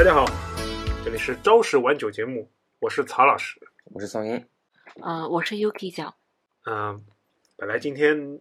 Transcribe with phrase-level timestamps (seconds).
[0.00, 0.24] 大家好，
[1.04, 3.60] 这里是朝十晚九节目，我是曹老师。
[3.84, 4.42] 我是宋英，
[5.02, 6.14] 呃，我是 Yuki 酱，
[6.64, 7.04] 嗯、
[7.54, 8.40] 本来今天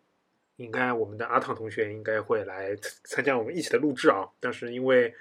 [0.56, 5.14] 应该我们的阿汤同学应该会来参参加我们一起的录制啊，但是因为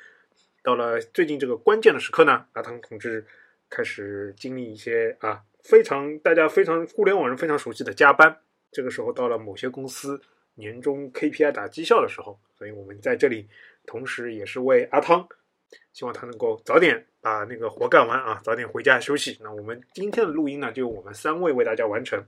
[0.62, 3.26] 到了最近这个关键的时刻呢，阿汤同志
[3.68, 8.38] 开始经历一些啊非常大家非常互联网人非常熟悉的加班。
[8.70, 10.22] 这个时候到了某些公司
[10.54, 13.48] 年终 KPI 打绩效的时候，所以我们在这里
[13.84, 15.28] 同时也是为阿汤，
[15.92, 19.38] 希望他能够早点把那个活干完啊，早点回家休息。
[19.40, 22.24] 那我们今天的录音呢，就由我们三位为大家完成。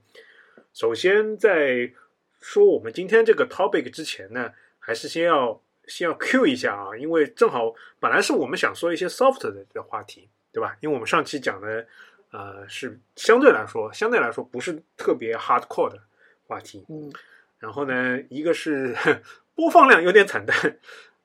[0.72, 1.92] 首先，在
[2.40, 10.76] 说我们今天这个 topic 之前呢，还是先要先要 Q 一下啊，因为正好本来是我们想说一些 soft 的的话题，对吧？
[10.80, 11.86] 因为我们上期讲的
[12.30, 15.98] 呃是相对来说相对来说不是特别 hardcore 的
[16.46, 17.12] 话题，嗯，
[17.58, 18.96] 然后呢，一个是
[19.54, 20.78] 播放量有点惨淡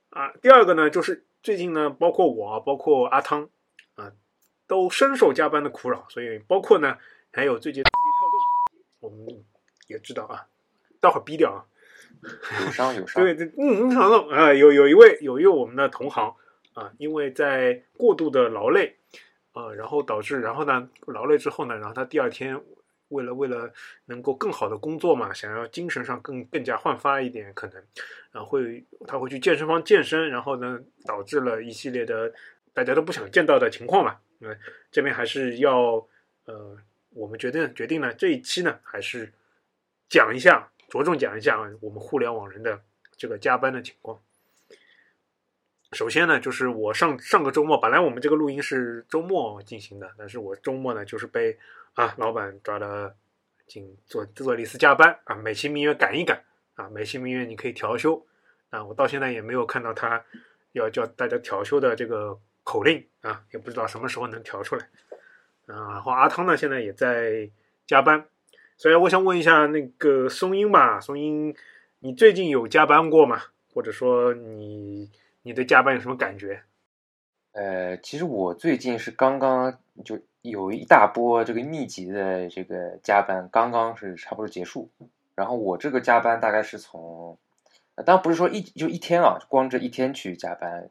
[0.10, 3.48] 啊，第二个呢就是最近呢，包括我，包括阿汤
[3.94, 4.12] 啊，
[4.66, 6.98] 都深受加班的苦扰，所以包括呢
[7.32, 9.46] 还有最近字节跳动，我们
[9.86, 10.48] 也知道啊，
[11.00, 11.62] 待会儿逼掉啊。
[12.66, 13.24] 有伤有伤。
[13.24, 16.34] 对 对，嗯，嗯，好的啊，有有一位有一位我们的同行
[16.74, 18.96] 啊，因为在过度的劳累，
[19.52, 22.60] 啊，然后导致，然后呢，劳累之后呢，然后他第二天
[23.10, 23.72] 为了为了
[24.06, 27.84] 能够更好的工作嘛，想要精神上更更加焕发一点，可能，
[28.32, 32.34] 然后会他会去健身房健身，然后呢，导致了一系列的
[32.74, 34.18] 大家都不想见到的情况嘛。
[34.40, 34.58] 嗯，
[34.92, 36.06] 这边还是要
[36.46, 36.78] 呃，
[37.12, 39.32] 我们决定决定呢，这一期呢，还是
[40.10, 42.82] 讲一下，着重讲一下我们互联网人的
[43.16, 44.20] 这个加班的情况。
[45.92, 51.58] 首先呢，就是我上上个周末，本来我们这个录音是周末进行的，但是我周末呢，就是被
[51.96, 53.16] 啊老板抓了
[53.68, 56.44] 进做做了一次加班啊，美其名曰赶一赶
[56.76, 58.26] 啊，美其名曰你可以调休
[58.70, 60.24] 啊，我到现在也没有看到他
[60.74, 64.88] 要叫大家调休的这个口令啊，也不知道什么时候能调出来
[65.68, 65.94] 啊。
[65.94, 67.50] 然后阿汤呢，现在也在
[67.88, 68.28] 加班，
[68.78, 71.56] 所以我想问一下那个松英吧，松英，
[72.00, 73.42] 你最近有加班过吗？
[73.74, 75.10] 或者说你
[75.42, 76.64] 你对加班有什么感觉？
[77.54, 80.20] 呃，其实我最近是刚刚就
[80.50, 84.90] 有一大波这个密集的这个加班，刚刚是差不多结束。
[85.36, 87.38] 然后我这个加班大概是从，
[88.06, 90.90] 当然不是说一就一天啊，光这一天去加班，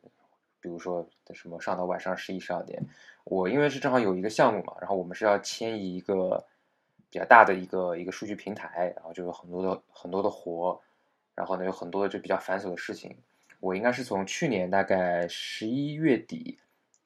[0.60, 2.82] 比如说什么上到晚上十一十二点。
[3.25, 6.44] 我因为是正好有一个项目嘛，然后我们是要迁移一个
[7.09, 10.78] 比较大的一个一个数据平台，然后就有很多的很多的活，
[11.34, 13.16] 然后呢有很多的就比较繁琐的事情。
[13.60, 16.59] 我应该是从去年大概十一月底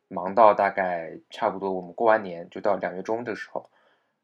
[0.08, 3.69] 忙到大概差不多我们过完年就到两月中的时候，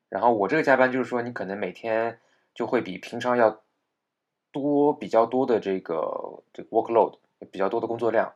[0.09, 2.19] 然后我这个加班就是说你可能每天
[2.55, 3.61] 就会比平常要
[4.51, 7.19] 多比较多的这个这 workload
[7.51, 8.33] 比较多的工作量，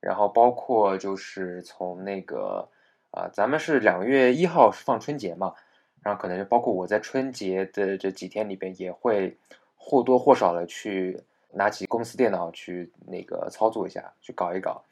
[0.00, 2.68] 然后包括就是从那个
[3.10, 5.54] 啊、咱们是两月一号放春节嘛，
[6.02, 9.36] 然后可能就包括我在春节的这几天里边也会
[9.76, 11.22] 或多或少的去
[11.52, 14.82] 拿起公司电脑去那个操作一下，去搞一搞。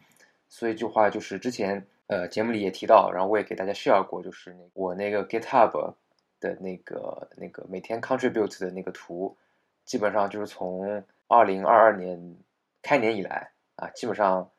[0.52, 5.94] 所以这话就是之前呃节目里也提到，然后我也给大家 share 过，就是那我那个 GitHub
[6.40, 9.34] 的那个那个每天 contribute 的那个图，
[9.86, 12.36] 基本上就是从二零二二年
[12.82, 14.50] 开年以来啊，基本上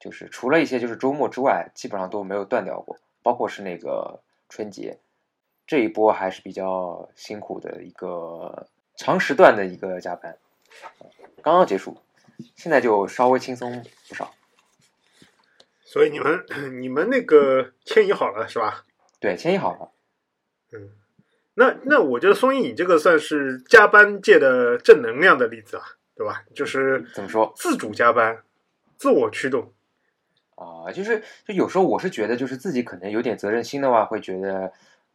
[0.00, 4.18] 就是除了一些就是周末之外，基本上都没有断掉过，包括是那个
[4.48, 4.98] 春节
[5.66, 8.66] 这一波还是比较辛苦的一个
[8.96, 10.38] 长时段的一个加班，
[11.42, 11.98] 刚刚结束，
[12.56, 14.32] 现在就稍微轻松不少。
[15.94, 16.44] 所以你们
[16.82, 18.82] 你们那个迁移好了是吧？
[19.20, 19.92] 对，迁移好了。
[20.72, 20.90] 嗯，
[21.54, 25.84] 那那我觉得松英你这个算是加班界的正能量的例子啊，
[26.16, 26.42] 对吧？
[26.52, 28.42] 就是怎么说自主加班，
[28.96, 29.72] 自我驱动。
[30.56, 34.72] 啊、就是就有时候我是觉得，就是自己可能有点责任心的话，会觉得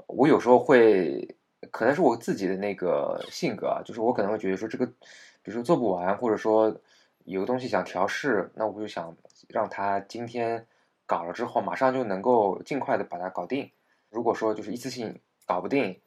[0.08, 1.36] 我有时候会，
[1.72, 6.80] 可能是我自己的那个性格啊，就是我可能会觉得说这个，比如说做不完，或者说
[7.26, 9.16] 有个东西想调试，那我就想
[9.48, 10.66] 让他今天
[11.06, 13.72] 搞了之后，马上就能够尽快的把它搞定。
[14.10, 16.02] 如果说就是一次性搞不定，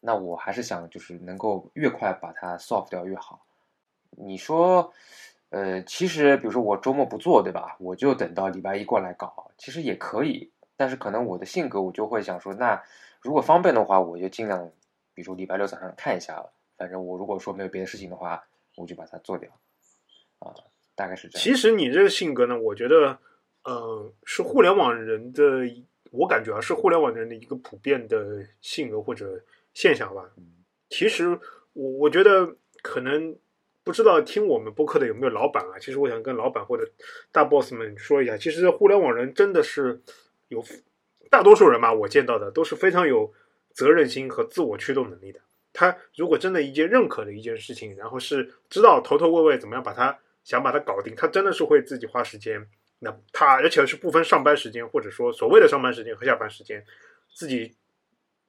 [0.00, 3.44] 那我还是想就是能够越快把它 solve 掉越好。
[4.10, 4.92] 你说，
[5.50, 7.76] 呃，其实比如说我周末不做，对吧？
[7.78, 10.50] 我就等到礼拜一过来搞，其实也可以。
[10.76, 12.82] 但是可能我的性格，我就会想说，那
[13.20, 14.70] 如果方便的话，我就尽量，
[15.14, 16.52] 比如说礼拜六早上看一下了。
[16.76, 18.44] 反正我如果说没有别的事情的话，
[18.76, 19.50] 我就把它做掉。
[20.42, 20.54] 啊，
[20.94, 21.42] 大概是这样。
[21.42, 23.18] 其实你这个性格呢，我觉得，
[23.64, 25.42] 呃，是互联网人的，
[26.10, 29.42] 我感觉啊，是互联网人的一个普遍的性格或者
[29.72, 30.30] 现象吧。
[30.88, 31.38] 其实
[31.72, 33.36] 我我觉得可能
[33.84, 35.78] 不知道听我们播客的有没有老板啊？
[35.78, 36.86] 其实我想跟老板或者
[37.30, 40.02] 大 boss 们说一下，其实互联网人真的是
[40.48, 40.62] 有
[41.30, 43.32] 大多数人嘛，我见到的都是非常有
[43.72, 45.40] 责任心和自我驱动能力的。
[45.72, 52.66] 他如果真的一件认可的一件事情，然后是知道头头尾尾怎么样把它想把它搞定，他真的是会自己花时间。
[52.98, 56.84] 那他而且是不分上班时间，或者说所谓的上班时间和下班时间，
[57.34, 57.74] 自己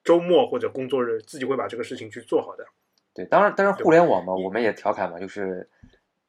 [0.04, 2.64] 周末或者工作日自己会把这个事情去做好的。
[3.16, 5.68] 对，当然，当然，互联网嘛，我们也调侃嘛，就是，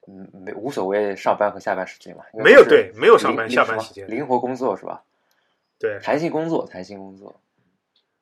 [0.09, 5.05] 嗯，没无所谓上班和下班时间嘛，没有对没有上班下班时间灵灵活工作是吧？
[5.79, 7.43] 对，弹性工作，弹性工作，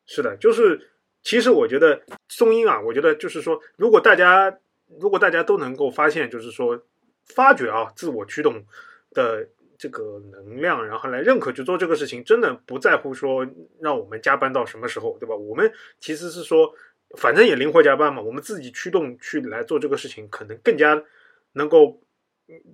[0.05, 0.91] 是的，就是
[1.23, 4.59] 其实我觉得松音啊，我觉得就是说，如果大家
[4.99, 6.83] 如果大家都能够发现，就是说
[7.25, 8.65] 发掘啊自我驱动
[9.13, 9.49] 的
[9.79, 13.47] 这个能量，然后来认可去做这个事情，真的不在乎说
[13.81, 15.35] 让我们加班到什么时候，对吧？
[15.35, 16.73] 我们其实是说，
[17.17, 21.03] 反正也灵活加班嘛，我们自己驱动去来做这个事情，可能更加
[21.55, 22.01] 能够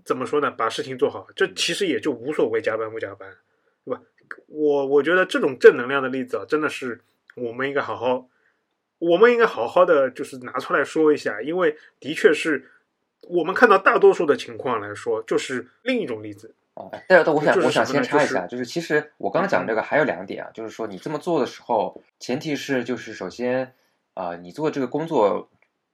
[0.04, 0.50] 怎么说呢？
[0.50, 3.36] 把事情做好，这其实也就无所谓加班不加班，
[3.84, 4.02] 对吧？
[4.46, 7.00] 我我觉得这种正能量的例子啊，真的是
[7.36, 8.28] 我们应该好好，
[8.98, 12.70] 我们应该好好的就是拿出来说一下，因为的确是
[13.22, 16.54] 我们看到大多数的情况来说，就是另一种例子。
[16.74, 23.74] 啊，但是我想我想先插一下，就是其实我刚刚讲这个还有两点啊，就是说你这么做的时候，前提是就是首先
[24.14, 25.48] 啊、你做这个工作，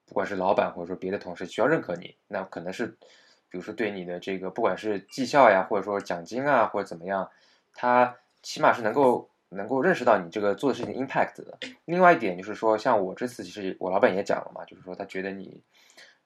[0.06, 2.86] 不管是老板或者说别的同事需要认可你，那可能是
[3.48, 7.30] 比如说对你的这个不管是绩效呀，或者说奖金啊，或者怎么样，
[7.72, 11.58] 他起码是能够能够认识到你这个做的事情的 impact 的。
[11.86, 15.62] 另外一点就是说，像我这次其实我老板也讲了嘛，就是说他觉得你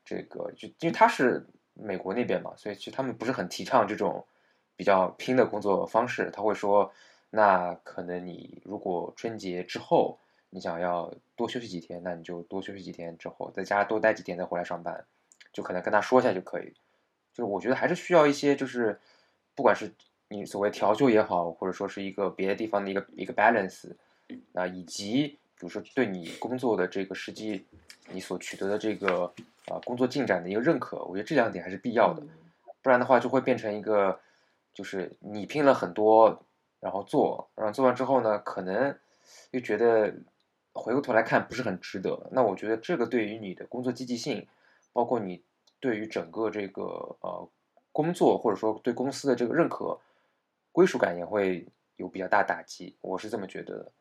[0.09, 4.25] 这个就因为他是美国那边嘛，所以其实他们不是很提倡这种
[4.75, 6.31] 比较拼的工作方式。
[6.31, 6.91] 他会说，
[7.29, 10.19] 那可能你如果春节之后
[10.49, 15.05] 你想要多休息几天，那你就多休息几天之后，在家多待几天再回来上班，
[15.53, 16.73] 就可能跟他说一下就可以。
[17.35, 18.99] 就是我觉得还是需要一些，就是
[19.55, 19.93] 不管是
[20.29, 23.93] 你所谓调休也好，或者说是一个别的地方的一个一个 balance，
[24.55, 27.67] 啊，以及比如说对你工作的这个实际
[28.11, 29.25] 你所取得的这个
[29.67, 32.23] 啊工作进展的一个认可，我觉得这两点还是必要的，
[32.81, 34.21] 不然的话就会变成一个
[34.73, 36.45] 就是你拼了很多，
[36.79, 38.97] 然后做，然后做完之后呢，可能
[39.51, 40.15] 又觉得
[40.73, 42.29] 回过头来看不是很值得。
[42.31, 44.47] 那我觉得这个对于你的工作积极性，
[44.93, 45.43] 包括你
[45.81, 46.85] 对于整个这个
[47.21, 47.51] 呃
[47.91, 49.99] 工作或者说对公司的这个认可
[50.71, 51.67] 归属感也会
[51.97, 53.93] 有比较大打击，我是这么觉得的。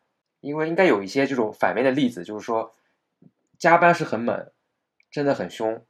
[0.41, 2.73] 因为应该有一些这种反面的例子，就是说
[3.57, 4.51] 加班是很猛，
[5.11, 5.83] 真的很凶，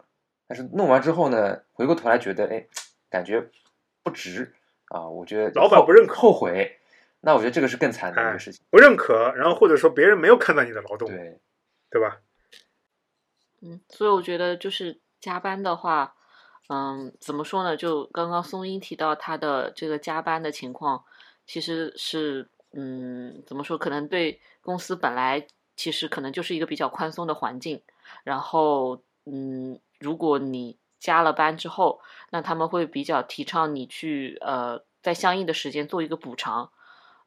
[0.48, 2.68] 但是弄完之后呢，回过头来觉得哎，
[3.10, 3.50] 感觉
[4.04, 4.54] 不值
[4.90, 6.80] 啊，我觉得老板不认可后悔，
[7.22, 8.64] 那我觉得这个是更惨的一个事情。
[8.70, 11.40] 不认可，然后或者说别人没有看到你的劳动，对，
[11.90, 12.22] 对吧？
[13.62, 16.16] 嗯，所以我觉得就是加班的话，
[16.70, 17.76] 嗯，怎么说呢？
[17.76, 21.04] 就刚刚松英提到他的这个加班的情况，
[21.46, 23.78] 其实是，嗯，怎么说？
[23.78, 27.82] 可能对公司本来其实可能就是一个比较宽松的环境，
[28.24, 36.72] 然后，嗯，如果你加了班之后，那他们会比较提倡你去，呃，在相应的时间做一个补偿，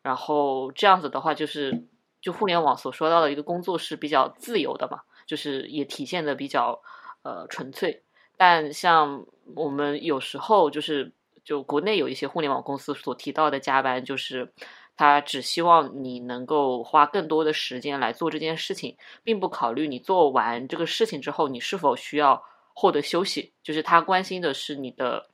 [0.03, 1.87] 然后这样子的话，就是
[2.21, 5.03] 就互联网所说到的一个工作是比较自由的嘛。
[5.27, 6.83] 就是也体现的比较
[7.23, 8.03] 呃纯粹，
[8.37, 11.13] 但像我们有时候就是
[11.45, 14.53] 就国内有一些互联网公司所提到的加班，就是
[15.01, 25.31] 他只希望你能够花更多的时间来做这件事情，并不考虑你做完这个事情之后你是否需要获得休息，就是他关心的是你的。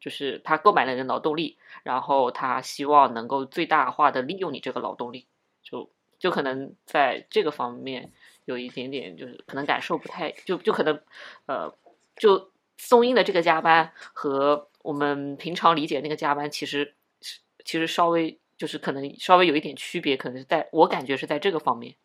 [0.00, 5.26] 就是他购买了你的劳动力，然后他希望能够最大化的利用你这个劳动力，
[5.62, 8.12] 就就可能在这个方面
[8.44, 11.00] 有一点点，就是可能感受不太，就就可能，
[11.46, 11.74] 呃，
[12.18, 16.94] 就松音的这个加班和我们平常理解那个加班，其实
[17.64, 21.96] 其实稍微就是可能稍微有一点区别，可能是在我感觉是在这个方面。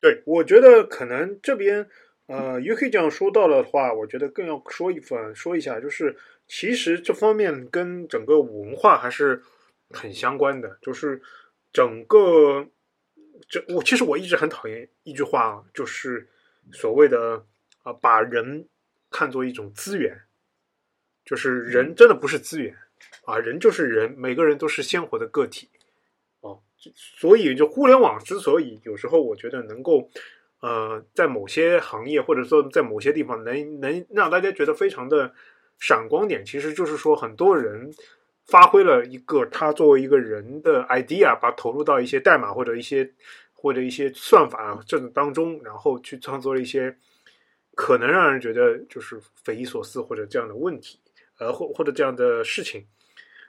[0.00, 1.88] 对，我觉得可能这边
[2.26, 9.42] 呃，UK 这样说到的话，我觉得更要说一份说一下，就是其实这方面跟整个文化还是
[9.90, 11.22] 很相关的，就是
[11.72, 12.68] 整个
[13.48, 16.28] 这我其实我一直很讨厌一句话啊，就是
[16.72, 17.46] 所谓的
[17.82, 18.68] 啊、把人
[19.10, 20.22] 看作一种资源，
[21.24, 22.76] 就是人真的不是资源
[23.24, 25.70] 啊，人就是人，每个人都是鲜活的个体。
[26.90, 30.08] 哦，所以就互联网之所以有时候我觉得能够，
[30.60, 35.32] 呃，在某些行业或者说在某些地方能能让大家觉得非常的
[35.78, 37.92] 闪光点，其实就是说很多人
[38.46, 43.12] 发挥了一个他作为一个人的 idea，把投入到一些代码或者一些
[43.52, 46.96] 或者一些算法这种当中，然后去创作了一些
[47.74, 50.98] 可能让人觉得就是匪夷所思或者这样的问题，
[51.38, 52.86] 呃，或或者这样的事情。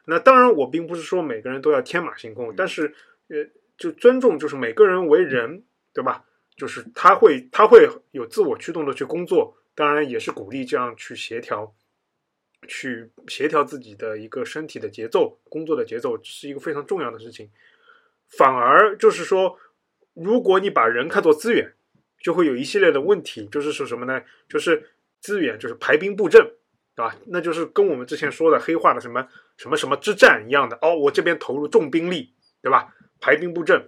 [0.07, 2.93] 那当然，我并不是说每个人都要天马行空，但是
[3.29, 5.63] 呃，就尊重，就是每个人为人，
[5.93, 6.25] 对吧？
[6.55, 11.75] 就是他会他会有自我驱动的去工作，当然也是鼓励这样去协调，
[12.67, 17.51] 去协调自己的一个身体的节奏、工作的节奏，是一个非常重要的事情。
[18.29, 19.59] 反而就是说，
[20.13, 21.73] 如果你把人看作资源，
[22.19, 24.23] 就会有一系列的问题，就是说什么呢？
[24.47, 26.41] 就是资源就是排兵布阵，
[26.95, 27.15] 对吧？
[27.27, 29.27] 那就是跟我们之前说的黑化的什么
[29.57, 32.33] 什么什么之战一样的哦，我这边投入重兵力，
[32.65, 32.91] 对吧？
[33.21, 33.79] 排兵布阵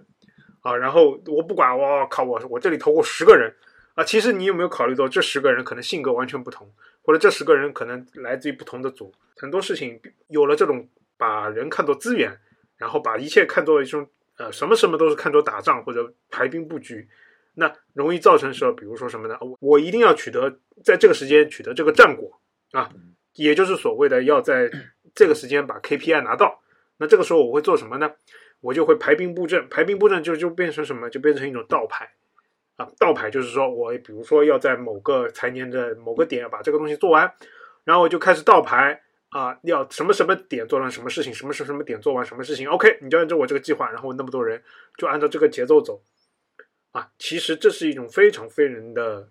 [0.62, 3.52] 啊，然后我不管，我靠，我我这里投过十个人
[3.96, 4.04] 啊。
[4.04, 12.38] 其实你有没有考虑到，这十个人可能性格完全不同，或者这十个人可能来自于不同的组，很多事情有了这种把人看作资源，
[12.76, 14.08] 然后把一切看作一种。
[14.38, 17.08] 呃，什么什么都是看作打仗或者排兵布局，
[17.54, 19.36] 那容易造成说，比如说什么呢？
[19.40, 22.88] 我我一定要取得在这个时间取得这个战果啊，
[23.34, 24.70] 也就是所谓的要在
[25.12, 26.62] 这个时间把 KPI 拿到。
[26.98, 28.12] 那这个时候我会做什么呢？
[28.60, 31.08] 我就会排兵布阵，排兵布阵就就变成什么？
[31.10, 32.10] 就变成一种倒排
[32.76, 37.32] 啊，倒排就是说我比如说要在某个财年的某个点把这个东西做完，
[37.84, 39.02] 然后我就开始倒排。
[39.30, 44.62] 啊，要什么什么点做完什么事情，什么什么什么点做完什么事情，OK，你就按照我这个计划，然后那么多人
[44.96, 46.02] 就按照这个节奏走，
[46.92, 49.28] 啊，其实这是一种非常非人的、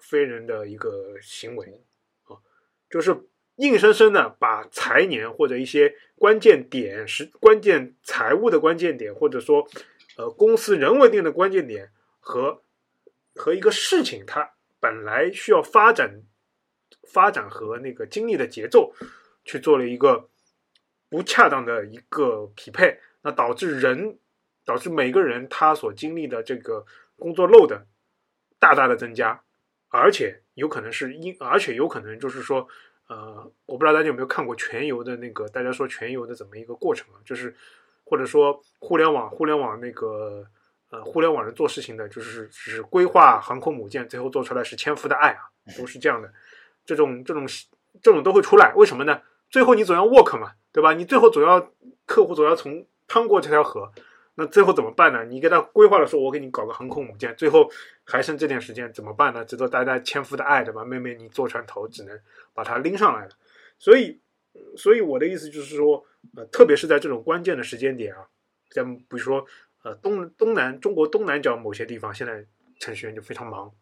[0.00, 1.84] 非人的一个行为，
[2.24, 2.40] 啊，
[2.88, 3.14] 就是
[3.56, 9.68] 硬生生的把财年或者一些关键点是关键财务的关键点，或者说
[10.16, 12.62] 呃公司人为定的关键点和
[13.34, 16.22] 和一个事情它本来需要发展
[17.12, 18.92] 发展和那个经历的节奏。
[19.48, 20.28] 去做了一个
[21.08, 24.18] 不恰当的一个匹配，那导致人
[24.64, 26.84] 导致每个人他所经历的这个
[27.14, 27.82] 工作 load
[28.58, 29.40] 大大的增加，
[29.86, 32.66] 而且有可能是因，而且有可能就是说，
[33.08, 37.20] 呃，我不知道大家有没有看过全游的那个，大家说全游的怎么一个过程啊？
[37.24, 37.54] 就是
[38.04, 40.44] 或者说互联网互联网那个
[40.90, 45.42] 呃互联网人做事情的，就是是规划航空母舰，最后做出来是千夫的爱啊，
[45.78, 46.32] 都是这样的，
[46.84, 47.46] 这种这种
[48.02, 49.20] 这种都会出来，为什么呢？
[49.50, 50.92] 最后你总要 work 嘛，对吧？
[50.92, 51.72] 你最后总要
[52.04, 53.92] 客户总要从趟过这条河，
[54.36, 55.24] 那最后怎么办呢？
[55.24, 57.70] 你给他规划了说，我给你搞个航空母舰，最后
[58.04, 59.44] 还剩这点时间怎么办呢？
[59.44, 60.84] 值得大家千夫的爱，对吧？
[60.84, 62.20] 妹妹，你坐船头只能
[62.54, 63.30] 把它拎上来了。
[63.78, 64.20] 所以，
[64.76, 66.04] 所以我的意思就是说，
[66.36, 68.28] 呃，特别是在这种关键的时间点啊，
[68.70, 69.46] 像比如说，
[69.82, 72.44] 呃，东东南中国东南角某些地方，现在
[72.78, 73.72] 程序员就非常忙，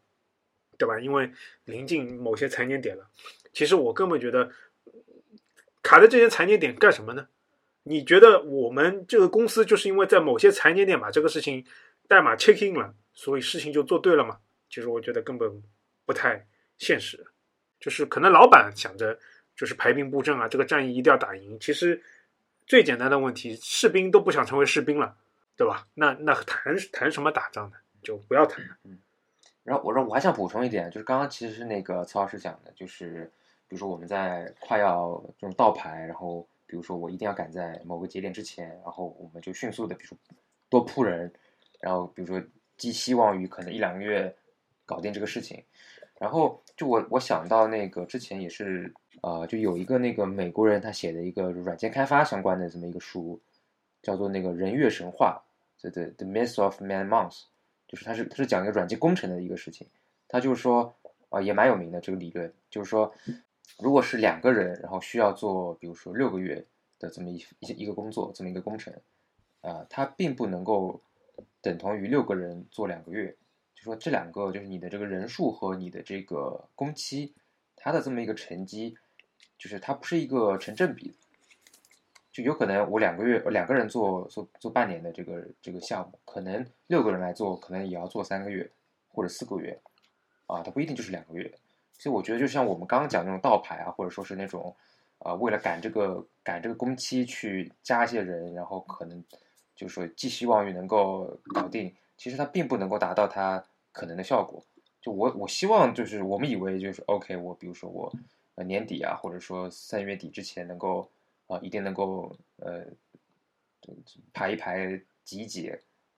[0.79, 0.99] 对吧？
[0.99, 1.31] 因为
[1.65, 3.09] 临近某些财年点了。
[3.53, 4.51] 其实我根本觉得。
[5.83, 7.29] 卡在这些财年点干什么呢？
[7.85, 11.65] 你觉得我们这个公司就是因为在某些财年点把这个事情
[12.09, 14.39] 代码 check in 了，所以事情就做对了吗？
[14.69, 15.63] 其实我觉得根本
[16.05, 17.27] 不太现实。
[17.79, 19.19] 就是可能老板想着
[19.55, 21.57] 就是排兵布阵啊，这个战役一定要打赢。
[21.61, 22.03] 其实
[22.67, 25.17] 最简单的问题，士兵都不想成为士兵了，
[25.57, 25.87] 对吧？
[25.95, 27.77] 那那谈谈什么打仗呢？
[28.03, 28.77] 就不要谈了。
[28.85, 28.99] 嗯。
[29.63, 33.31] 然后我说我还想补充一点，就是刚刚其实是那个曹老师讲的，就是。
[33.67, 40.19] 比如说我们在快要这种倒排，然后比如说我一定要赶在某个节点之前，然后我们就迅速的，比如说
[40.69, 41.33] 多铺人，
[41.79, 42.45] 然后比如说
[42.77, 44.35] 寄希望于可能一两个月
[44.85, 45.63] 搞定这个事情。
[46.19, 53.41] 然后就我我想到那个之前也是呃，就有一个那个美国人他写的一个软件开发相关的这么一个书，
[54.03, 55.41] 叫做那个人月神话，
[55.79, 57.43] 这 the the myth of man Month，
[57.87, 59.87] 就是他是他是讲一个软件工程的一个事情，
[60.27, 60.93] 他就是说
[61.29, 63.15] 啊也蛮有名的这个理论，就是说。
[63.79, 66.65] 如果是两个人，然后需要做，比如说六个月
[66.99, 68.95] 的这么一一一个工作，这么一个工程，
[69.61, 71.03] 啊，它并不能够
[71.61, 73.37] 等同于六个人做两个月。
[73.75, 77.35] 就说这两个，就是你的这个人数和你的这个工期，
[77.75, 78.97] 它的这么一个成绩，
[79.59, 81.17] 就是它不是一个成正比。
[82.33, 88.69] 就有可能我两个月，我两个人做做做半年的这个这个项目，可能六个人来做，可能也要做三个月
[89.09, 89.81] 或者四个月，
[90.47, 91.53] 啊，它不一定就是两个月。
[91.97, 94.75] 所以我觉得，就像我们刚刚讲那种倒排啊，或者说是那种，
[95.19, 99.25] 啊，为了赶这个赶这个工期去加一些人，然后可能
[99.75, 104.63] 就是说寄希望于能够搞定，其实它并不能够达到它可能的效果。
[105.01, 108.13] 就我我希望就是我们以为就是 OK，我比如说我
[108.57, 111.09] 呃年底啊，或者说三月底之前能够
[111.47, 112.85] 啊一定能够呃
[114.33, 115.73] 排一排挤一挤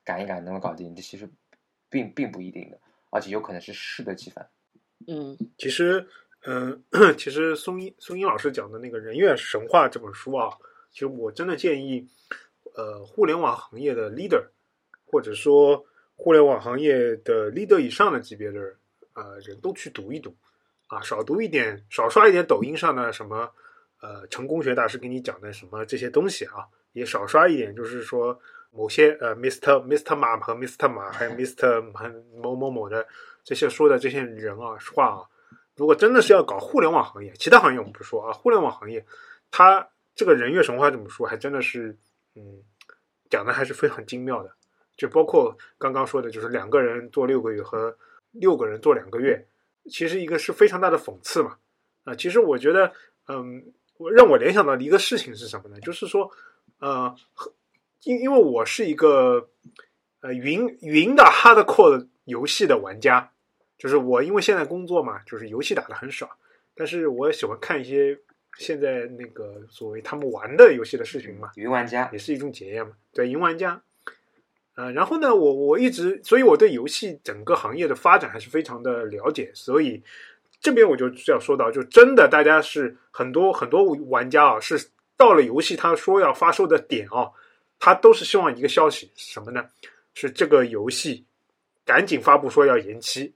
[0.05, 1.29] 赶一赶能够搞定，这其实
[1.91, 2.79] 并并不一定的，
[3.11, 4.49] 而且有可能是适得其反。
[5.07, 6.07] 嗯，其实，
[6.45, 6.83] 嗯，
[7.17, 10.49] 其实松英松英老师讲的那个《人月神话》这本书啊，
[10.91, 12.09] 其实我真的建议，
[12.75, 14.47] 呃，互联网行业的 leader，
[15.05, 15.85] 或者说
[16.17, 18.77] 互联网行业的 leader 以上的级别的人，
[19.15, 20.35] 呃人都去读一读
[20.89, 23.51] 啊，少读一点，少刷一点抖音上的什么
[24.01, 28.39] 呃成功学大师给你讲的什么这些东西啊，也少刷一点，就是说
[28.71, 29.85] 某些呃 Mr.
[29.87, 30.17] Mr.
[30.17, 30.89] 马和 Mr.
[30.89, 31.83] 马还有 Mr.
[32.41, 33.07] 某某某的
[33.47, 35.23] 这些说的这些人啊话啊，
[35.77, 39.07] 如果真的是要搞互联网行业，其他行业我们不说啊，互联网行业，
[39.53, 41.97] 他这个人月神话这么说，还真的是
[42.35, 42.61] 嗯
[43.31, 44.51] 讲的还是非常精妙的。
[44.97, 47.97] 就包括刚刚说的，就是两个人做六个月和
[48.33, 49.47] 六个人做两个月，
[49.89, 51.57] 其实一个是非常大的讽刺嘛。
[52.05, 52.93] 啊，其实我觉得，
[53.29, 53.63] 嗯，
[53.99, 55.79] 我让我联想到的一个事情是什么呢？
[55.81, 56.31] 就是说，
[56.81, 57.15] 呃，
[58.03, 59.49] 因因为我是一个
[60.21, 63.31] 呃云云的 hardcore 游戏的玩家，
[63.79, 66.31] 就是我因为现在工作嘛，就是游戏打的很少，
[66.75, 68.19] 但是我也喜欢看一些
[68.59, 72.93] 现在那个所谓他们玩的游戏的视频嘛，云玩家也是一种检验嘛。
[73.13, 73.83] 对，云玩家。
[74.77, 80.03] 呃，然后呢，我我一直，所以我对游戏整个行业的发展还是非常的了解，所以
[80.61, 87.31] 这边我就要说到，就真的大家是很多很多玩家啊，是到了游戏他说要发售的点啊，
[87.79, 89.65] 他都是希望一个消息什么呢？
[90.13, 91.25] 是这个游戏
[91.85, 93.35] 赶紧发布，说要延期。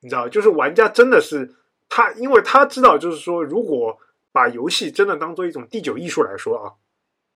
[0.00, 1.54] 你知道，就是玩家真的是
[1.88, 3.98] 他，因为他知道，就是说，如果
[4.32, 6.72] 把游戏真的当做一种第九艺术来说啊。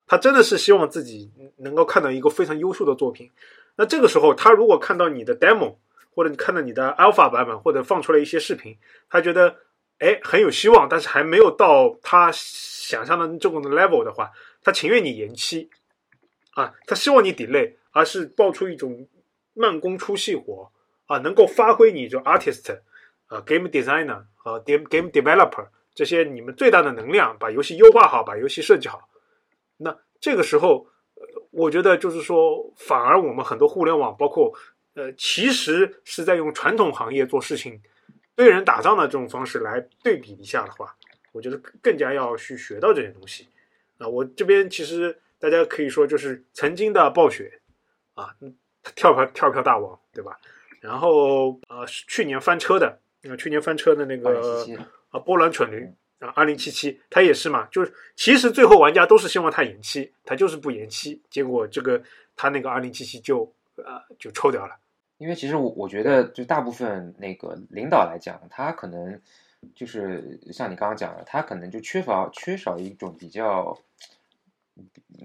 [0.06, 3.30] 他真的是希望自己能够看到一个非常优秀的作品。
[3.76, 5.76] 那这个时候，他如果看到你的 demo，
[6.14, 8.76] 或者你看到你的 alpha 版本，或者放出来一些视频，
[9.08, 9.56] 他觉得
[10.00, 14.30] 哎很有希望，但是还没有到他想象的这种 level 的话，
[14.62, 15.70] 他情愿你延期
[16.52, 19.08] 啊，他希望你 delay，而是爆出一种
[19.54, 20.70] 慢工出细活
[21.06, 22.80] 啊，能够发挥你这 artist、
[23.28, 29.08] 呃 game designer 和 game game developer 这些你们最大的能量，把游戏优化好，把游戏设计好。
[29.76, 30.86] 那这个时候，
[31.50, 34.52] 我觉得就是说，反而我们很多互联网，包括
[34.94, 37.80] 呃，其实是在用传统行业做事情、
[38.34, 40.96] 对人打仗的这种方式来对比一下的话，
[41.32, 43.48] 我觉得更加要去学到这些东西。
[43.98, 47.60] 啊，我这边其实大家可以说就是曾经的暴雪
[48.14, 48.34] 啊，
[48.96, 50.38] 跳票跳票大王，对吧？
[50.84, 52.98] 然后呃，去年翻车的，
[53.38, 54.66] 去年翻车的那个
[55.08, 55.90] 啊，波兰蠢驴。
[56.20, 62.02] 啊，二零七七，它也是嘛，就是其实最后玩家都是希望它延期，它就是不延期，结果这个
[62.36, 64.74] 它那个二零七七就呃就抽掉了。
[65.18, 69.20] 因为其实我我觉得，就大部分那个领导来讲，他可能
[69.74, 73.76] 就是像你刚刚讲的，他可能就缺乏缺少一种比较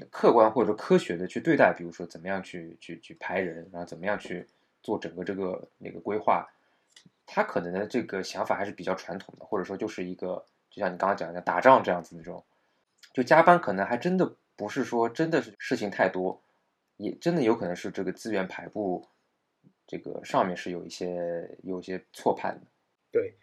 [0.10, 4.46] 客观或者科学的去对待，比如说怎么样去去去排人，然后怎么样去
[4.82, 6.48] 做整个这个那个规划，
[7.26, 10.46] 他可能的这个想法还是比较传统的，或者说就是一个。
[10.72, 12.46] 就像你刚刚讲的打仗这样子那种，
[13.12, 16.44] 就加班可能还真的不是说真的是事情太多，
[16.98, 19.08] 也真的有可能是这个资源排布
[19.88, 22.68] 这个上面是有一些有一些错判的。
[23.12, 23.34] 对，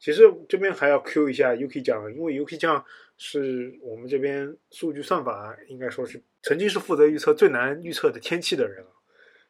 [0.00, 2.84] 其实这边还要 Q 一下 UK 酱，因为 UK 酱
[3.16, 8.90] 是我们这边数据算法应该说是曾经是负责预测最难预测的天气的人啊。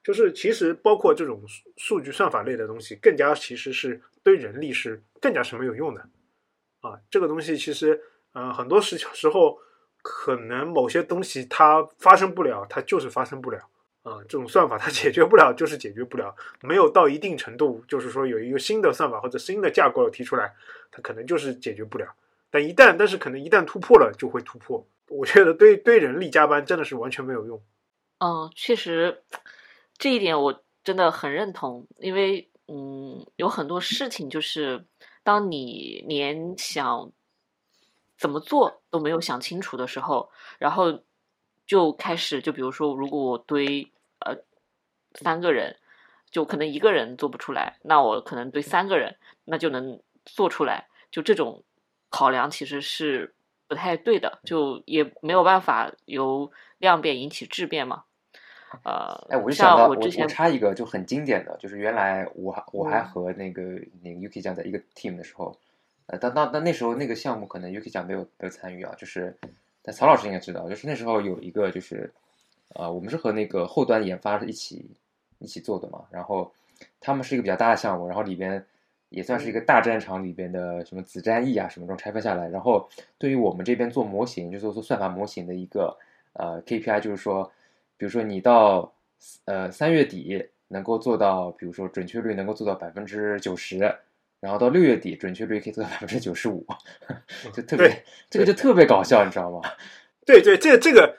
[0.02, 6.00] 就是其实包括这种数数据算法类的东西，更加其实是对人力是更加是没有用的。
[6.80, 8.00] 啊，这个东西其实，
[8.34, 9.58] 嗯，很多时时候
[10.02, 13.60] 可能某些东西它发生不了，它就是发生不了
[14.02, 14.18] 啊。
[14.22, 20.52] 这种算法它 解决不了，就是解决不了，没有到一定程度，就是说有一个新的算法或者新的架构提出来，
[20.90, 22.08] 它可能就是解决不了。
[22.50, 24.84] 但一旦，但是可能一旦突破了，就会突破。
[25.08, 27.62] 我觉得对对人力加班真的是完全没有用。
[28.18, 29.22] 嗯，确实，
[30.02, 34.84] 这一点我真的很认同，因为嗯，有很多事情就是。
[35.24, 37.12] 当你连想
[38.18, 41.04] 怎么做都没有想清楚的时候，然后
[41.64, 44.36] 就开始，就比如说，如果我堆呃
[45.14, 45.78] 三个人，
[46.28, 50.88] 就可能一个人做不出来，那我可能堆三个人，那就能做出来。
[51.12, 51.62] 就这种
[52.10, 53.32] 考量其实是
[53.68, 58.02] 不太对的，就也没有办法由量变引起质变嘛。
[58.84, 63.62] 呃，哎，我就想到我我插一个就很经典的就是原来我我还和那个
[64.02, 65.56] 那个 uki 酱在一个 team 的时候，
[66.06, 69.36] 呃，当当但那时候那个项目可能 uki 酱没有没有参与啊，就是
[69.82, 72.10] 但曹老师应该知道，就是那时候有一个就是，
[72.74, 74.90] 呃，我们是和那个后端研发一起
[75.38, 76.50] 一起做的嘛，然后
[77.00, 78.64] 他们是一个比较大的项目，然后里边
[79.10, 85.96] 也算是一个大战场里边的什么子战役啊什么这种拆分下来，然后对于我们这边做模型，就是做算法模型的一个
[86.32, 87.50] 呃 KPI，就是说。
[88.02, 88.92] 比如说你到
[89.44, 93.78] 呃三月底能够做到，比如说准确率能够做到百分之九十，
[94.40, 96.66] 然后到六月底准确率可以做到百分之九十五，
[97.54, 99.60] 就特别这个就特别搞笑，你知道吗？
[100.26, 101.16] 对对，这这个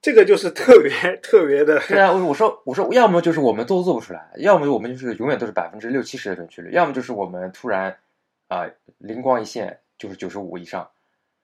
[0.00, 7.94] 这个就是特别特别的，对啊，我我说我说，要么就是我们都做不出来，要么我们就是永远都是百分之六七十的准确率，要么就是我们突然
[8.48, 8.66] 啊、
[8.96, 10.88] 灵光一现就是九十五以上，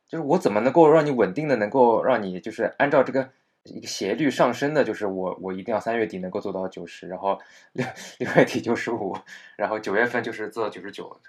[0.09, 3.29] 就是我怎么能够让你稳定的能够让你就是按照这个
[3.75, 7.39] 一个斜率上升的，就是我我一定要三月底能够做到九十，然后
[7.73, 7.87] 六
[8.19, 9.17] 六月底九十五，
[9.57, 11.21] 然后九月份就是做到九十九，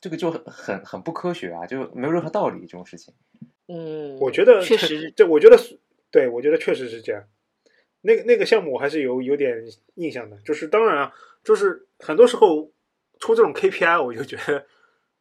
[0.00, 3.12] 这个就很很很不科学啊，就没有任何道理这种事情。
[3.68, 5.78] 嗯，我觉得确实，这我觉得是
[6.10, 7.22] 对，我觉得确实是这样。
[8.02, 9.56] 那个那个项目我还是有有点
[9.94, 12.70] 印象的，就是当然啊，就是很多时候
[13.18, 14.64] 出这种 KPI，我就觉得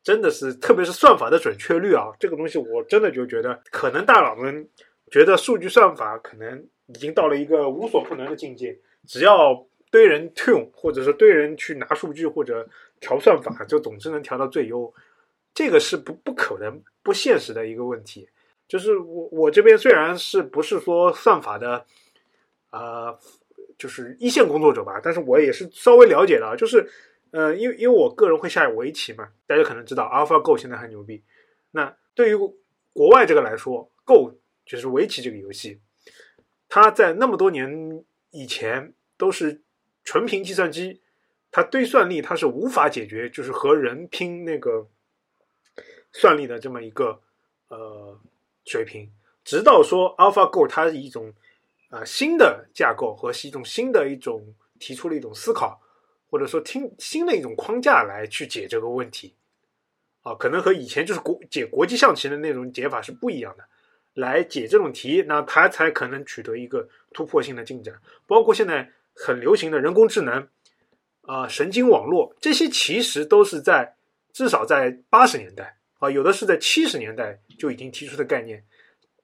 [0.03, 4.69] 真的是，特别是算法的准确率啊，这个东西我真的就觉得，可能大佬们
[5.11, 12.67] 觉得数据算法可能已经到了一个无所不能的境界，只要堆人 tune，或者是堆人去拿数据或者
[12.99, 14.93] 调算法，就总之能调到最优，
[15.53, 18.27] 这个是不不可能、不现实的一个问题。
[18.67, 21.85] 就是我我这边虽然是不是说算法的，
[22.71, 23.17] 呃，
[23.77, 26.89] 就是一线工作者吧，但是我也是稍微了解的，就是
[27.31, 31.23] 呃，因为因为我个人会下围棋嘛，大家可能知道 AlphaGo 现在很牛逼。
[31.71, 32.35] 那对于
[32.91, 34.33] 国外这个来说，Go
[34.65, 35.79] 就是围棋这个游戏，
[36.67, 39.61] 它在那么多年以前都是
[40.03, 41.01] 纯凭计算机，
[41.51, 44.89] 它堆算力它是无法解决，就是和人拼那个
[46.11, 47.21] 算力的这么一个
[47.67, 48.19] 呃
[48.65, 49.11] 水平。
[49.43, 51.31] 直到说 AlphaGo 它是一种
[51.89, 55.79] 啊、呃新的架构和是一种新的一种提出了一种思考，
[56.27, 59.35] 或者说听新的一种框架来去解这个问题
[60.23, 63.63] 啊，可能和以前就是国解国际象棋的那种解法是不一样的。
[64.15, 67.93] 来解这种题，那它才可能取得一个突破性的进展。
[68.25, 70.47] 包括现在很流行的人工智能
[71.21, 73.95] 啊、神经网络，这些其实都是在
[74.33, 78.63] 至少在八十年代啊，有的是在七十年代就已经提出的概念。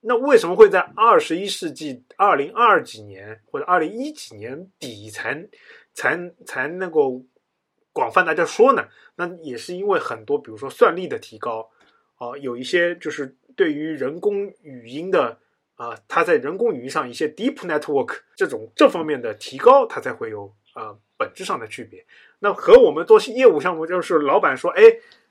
[0.02, 5.48] 那为什么会在二十一世纪二零二几年或者二零一几年底才
[5.94, 7.24] 才才能够
[7.94, 8.88] 广泛大家说呢？
[9.16, 11.70] 那也是因为很多，比如说算力的提高，
[12.16, 15.40] 啊、有一些就是对于人工语音的
[15.76, 22.06] 啊、它在人工语音上一些 deep network 这种这方面的提高，它才会有啊、本质上的区别。
[22.38, 24.84] 那和我们做业务项目，就是老板说，哎，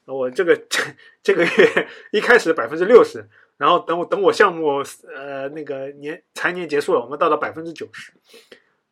[0.07, 0.83] 我这个这
[1.23, 3.29] 这个月一开始百分之六十，
[3.59, 4.83] 然后等我等我项目
[5.15, 8.13] 呃那个年财年结束了，我们到了百分之九十，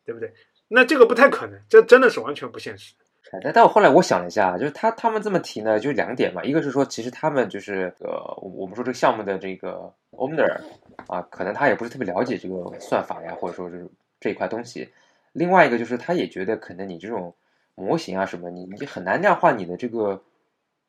[0.05, 0.33] 对不对？
[0.69, 2.95] 那这个不太可能，这真的是完全不现实。
[3.31, 8.11] 但但我后来我想了一下，就是他他们这么提呢，就两点嘛，一个是说，其实他们就是呃，
[8.41, 10.61] 我我们说这个项目的这个 owner
[11.07, 13.87] 啊，可能他也不是特别了解这个算法呀，或者说是
[14.19, 14.89] 这一块东西。
[15.33, 17.35] 另外一个就是他也觉得，可能你这种
[17.75, 20.23] 模型啊什么，你你很难量化你的这个，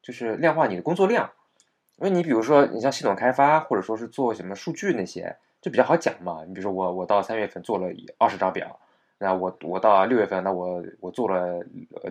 [0.01, 1.29] 就是量化你的工作量。
[1.97, 6.45] 因为你比如说，你像系统开发，或者说是做什么数据那些，就比较好讲嘛。
[6.47, 8.79] 你比如说我我到三月份做了二十张表，
[9.19, 11.61] 那我我到六月份，那我我做了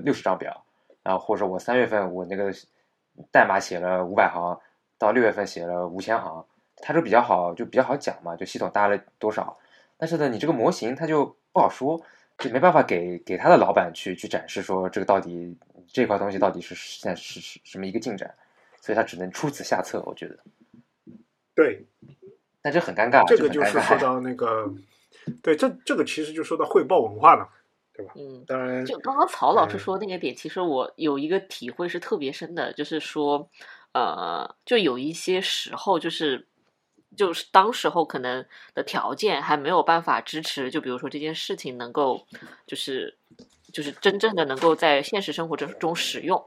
[0.05, 0.65] 六十张表，
[1.03, 2.53] 然后或者我三月份我那个
[3.33, 4.61] 代码写了五百行，
[4.99, 6.45] 到六月份写了五千行，
[6.77, 9.59] 它就比较好，就比较好讲嘛，就系统搭了多少。
[9.97, 12.01] 但是呢，你这个模型它就不好说，
[12.37, 18.33] 就没办法给给他的老板去去展示说这个到底这块东西到底是现在是是什么一个进展，
[18.81, 20.39] 所以他只能出此下策，我觉得。
[21.55, 21.85] 对，
[22.63, 23.65] 但这很尴尬，这个就。
[23.65, 24.73] 是说到那个，
[25.43, 27.49] 对，这这个其实就说到汇报文化了，
[27.93, 33.49] 对吧嗯，当然，就刚刚曹老师嗯说那个点，其实我有一个体会是特别深的，就是说，
[33.93, 36.47] 呃，就有一些时候，就是
[37.17, 42.27] 就是当时候可能的条件还没有办法支持，就比如说这件事情能够，
[42.67, 43.17] 就是
[43.73, 46.45] 就是真正的能够在现实生活中中使用。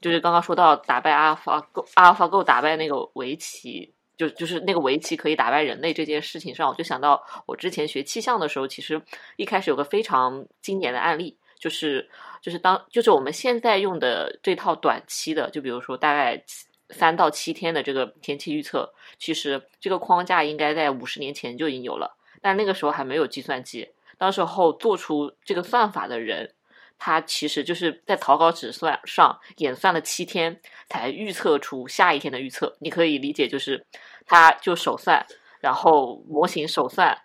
[0.00, 9.00] 就是刚刚说到打败阿尔法 Go，阿尔法 Go 打败那个围棋，就就是那个围棋可以打败人类这件事情上，我就想到我之前学气象的时候，其实
[9.36, 12.06] 一开始有个非常经典的案例，就是
[12.42, 16.44] 就是当就是我们现在用的这套短期的，就比如说大概
[16.90, 26.52] 三到七天的这个天气预测，其实这个框架应该在五十年前就已经有了，但那个时候还没有计算机，当时候做出这个算法的人。
[27.00, 32.76] 他其实就是在草稿纸算上演算了七天，才预测出下一天的预测。
[32.80, 33.86] 你可以理解就是，
[34.26, 35.24] 他就手算，
[35.60, 37.16] 然后模型手算，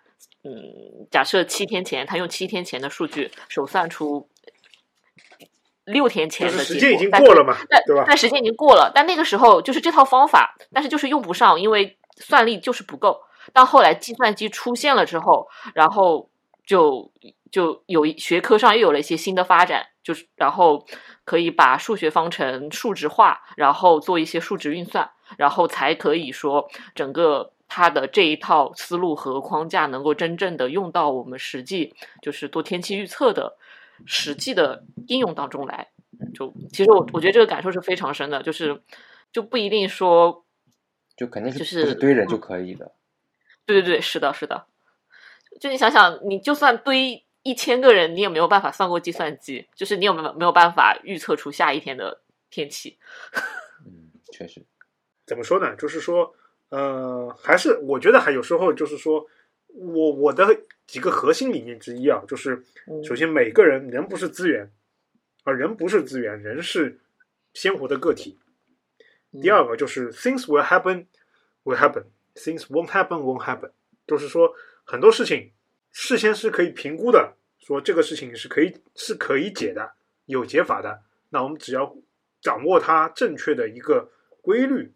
[0.42, 4.28] 嗯，假设七天前他用七天前的数据手算出
[5.84, 8.04] 六天前的，时间已经过了嘛，但对吧？
[8.06, 13.20] 但时间已经过了，但那个时候就是这套方法，但是就是用不上，因为算力就是不够。
[13.52, 16.30] 到后来计算机出现了之后，然后
[16.66, 17.12] 就
[17.50, 20.86] 就有一学科上又有了一些新的发展，就是然后
[21.24, 33.56] 可以把数学方程数值化，然后做一些数值运算，然后才可以说整个它的这一套思路和框架能够真正的用到我们实际就是做天气预测的
[34.04, 35.88] 实际的应用当中来。
[36.34, 38.82] 就其实我我觉得这个感受是非常深的，就是
[39.32, 40.44] 就不一定说，
[41.14, 42.92] 就肯定是就是堆人就可以的。
[43.66, 44.66] 对对对，是的，是的。
[45.60, 52.98] 就你想想，你就算堆一千个人，你也没有办法算过计算机，就是你有没有没有办法预测出下一天的天气？
[53.86, 54.64] 嗯，确实，
[55.24, 55.76] 怎么说呢？
[55.76, 56.34] 就是说，
[56.70, 59.24] 呃，还是我觉得还有时候就是说，
[59.68, 60.44] 我我的
[60.88, 64.68] 几个核心理念之一啊，就是嗯首先每个人人不是资源，
[65.44, 66.98] 啊人不是资源，人是
[67.54, 68.40] 鲜活的个体。
[69.40, 71.06] 第二个就是 things will happen
[71.62, 73.70] will happen，things won't happen won't happen，
[74.04, 74.52] 就是说
[74.84, 75.52] 很多事情
[75.92, 77.35] 事先是可以评估的，
[77.66, 81.02] 说这个事情是可以是可以解的，有解法的。
[81.30, 81.96] 那我们只要
[82.40, 84.08] 掌握它正确的一个
[84.40, 84.92] 规律，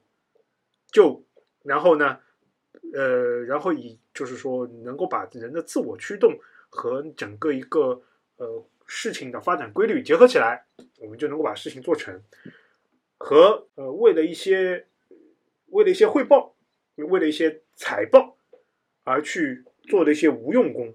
[0.86, 1.26] 就
[1.64, 2.20] 然后呢，
[2.94, 8.00] 呃，然后以就是说能够把人的自我驱动和整个一个
[8.36, 10.64] 呃事情的发展规律结合起来，
[11.00, 12.22] 我们就能够把事情做成。
[13.18, 14.86] 和呃为了一些
[15.66, 16.54] 为了一些汇报，
[16.94, 18.38] 为了一些财报
[19.02, 20.94] 而去做的一些无用功，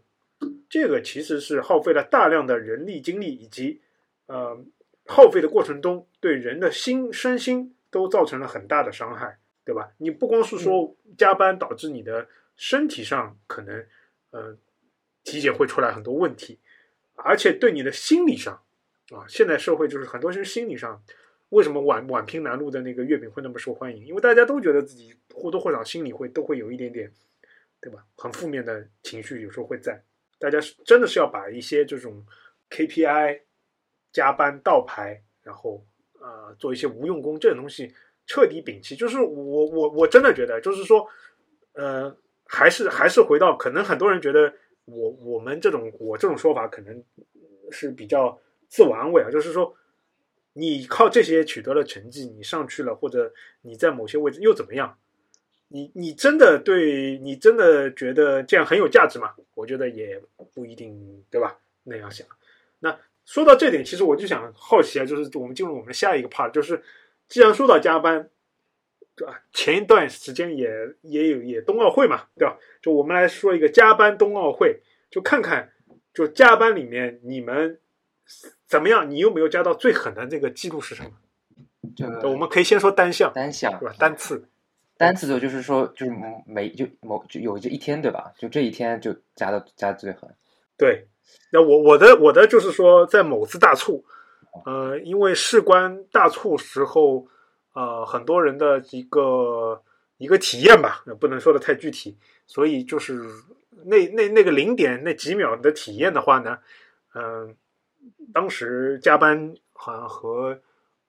[0.75, 3.79] 这个其实是耗费了大量的人力精力以及
[4.25, 4.61] 呃
[5.05, 9.93] 耗费的过程中，对人的心身心都造成了很大的伤害，对吧？
[9.99, 13.85] 你不光是说加班导致你的身体上可能
[14.31, 14.57] 呃
[15.23, 16.59] 体检会出来很多问题，
[17.13, 18.61] 而且对你的心理上
[19.11, 21.01] 啊，现在社会就是很多人心理上。
[21.49, 24.05] 为什么宛宛平南路的那个月饼会那么受欢迎？
[24.05, 27.09] 因为大家都觉得自己或多或少心里会都会有一点点，
[27.79, 28.03] 对吧？
[28.17, 30.03] 很负面的情绪有时候会在。
[30.45, 32.23] 大家真的是要把一些这种
[32.69, 33.41] KPI、
[34.11, 35.83] 加班倒排，然后
[36.19, 37.91] 呃做一些无用功这种东西
[38.27, 38.95] 彻底摒弃。
[38.95, 41.07] 就是我我我真的觉得，就是说，
[41.73, 44.53] 呃，还是还是回到可能很多人觉得
[44.85, 47.03] 我我们这种我这种说法可能
[47.71, 49.75] 是比较自我安慰啊，就是说。
[50.57, 54.97] 你靠这些取得了成绩，你上去了，或者你在某些位置又怎么样？
[55.67, 59.33] 你你真的对你真的觉得这样很有价值吗？
[59.53, 60.21] 我觉得也
[60.53, 61.57] 不一定，对吧？
[61.83, 62.25] 那样想。
[62.79, 66.81] 那说到这点，其实我就想好奇啊，就是我们进入我们下一个 part，就是
[67.27, 68.29] 既然说到加班，
[69.15, 69.41] 对吧？
[69.53, 70.69] 前一段时间也
[71.01, 72.57] 也有也冬奥会嘛，对吧？
[72.81, 75.71] 就我们来说一个加班冬奥会，就看看
[76.13, 77.79] 就加班里面你们。
[78.67, 79.07] 怎么样？
[79.11, 81.11] 你有没有加到最狠的这个记录是什么？
[81.95, 83.95] 这我们可以先说单项，单项对吧？
[83.99, 84.43] 单次，
[84.97, 86.11] 单次的就是说，就是
[86.45, 88.31] 每就某就有这一天对吧？
[88.37, 90.29] 就这一天就加的加的最狠。
[90.77, 91.07] 对，
[91.51, 94.03] 那我我的我的就是说，在某次大促，
[94.65, 97.27] 呃，因为事关大促时候，
[97.73, 99.81] 呃，很多人的一个
[100.17, 103.21] 一个体验吧，不能说的太具体，所以就是
[103.85, 106.57] 那那那个零点那几秒的体验的话呢，
[107.13, 107.55] 嗯、呃。
[108.31, 110.59] 当时加班好像和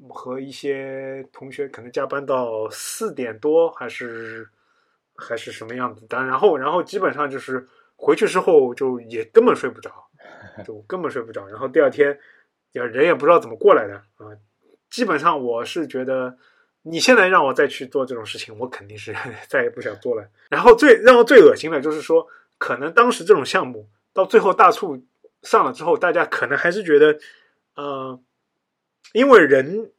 [0.08, 4.48] 和一些同学可能加班到四点多，还是
[5.14, 6.06] 还是什么样子。
[6.08, 9.90] 但然后然后基本上就是回去之后就也根本睡不着，
[10.64, 11.46] 就根本睡不着。
[11.48, 12.18] 然后第二天
[12.72, 14.36] 也人也不知道怎么过来的啊。
[14.90, 16.36] 基本上我是觉得，
[16.82, 19.14] 你现在让我再去做这种事情，我肯定是
[19.48, 20.28] 再也不想做了。
[20.50, 22.26] 然后最让我最恶心的就是说，
[22.58, 25.02] 可能当时这种项目到最后大促。
[25.42, 27.16] 上了之后，大家可能还是觉得，
[27.76, 28.18] 呃，
[29.12, 29.92] 因为人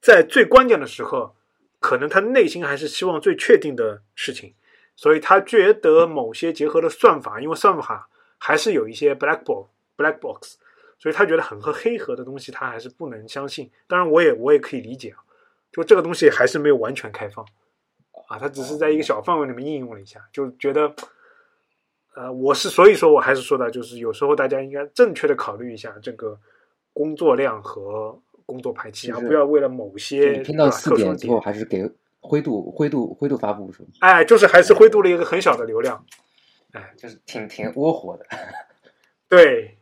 [0.00, 1.34] 在最关键的时候，
[1.80, 4.54] 可能他内心还是希望最确定的事情，
[4.96, 10.56] 所以他觉得某些结合的算法，因为算法还是有一些 black box black box，
[10.98, 13.70] 所以他觉得很和黑盒的东西，他还是不能相信。
[13.86, 15.18] 当然，我也我也可以理解啊，
[15.72, 17.44] 就这个东西还是没有完全开放
[18.28, 20.94] 啊，他只是在一个小范围里面应用了一下，就觉得。
[22.16, 26.38] 呃，我是所以说，我还是说的，就是有时候大家应该正确的考虑一下这个
[26.92, 31.88] 工作量和工作排期，而不要为了某些拼到四点之后，还是给
[32.20, 33.88] 灰度灰度灰度发布是吧？
[34.00, 36.04] 哎，就是还是灰度了一个很小的流量，
[36.72, 38.26] 哎，就是挺挺窝火的。
[39.28, 39.78] 对，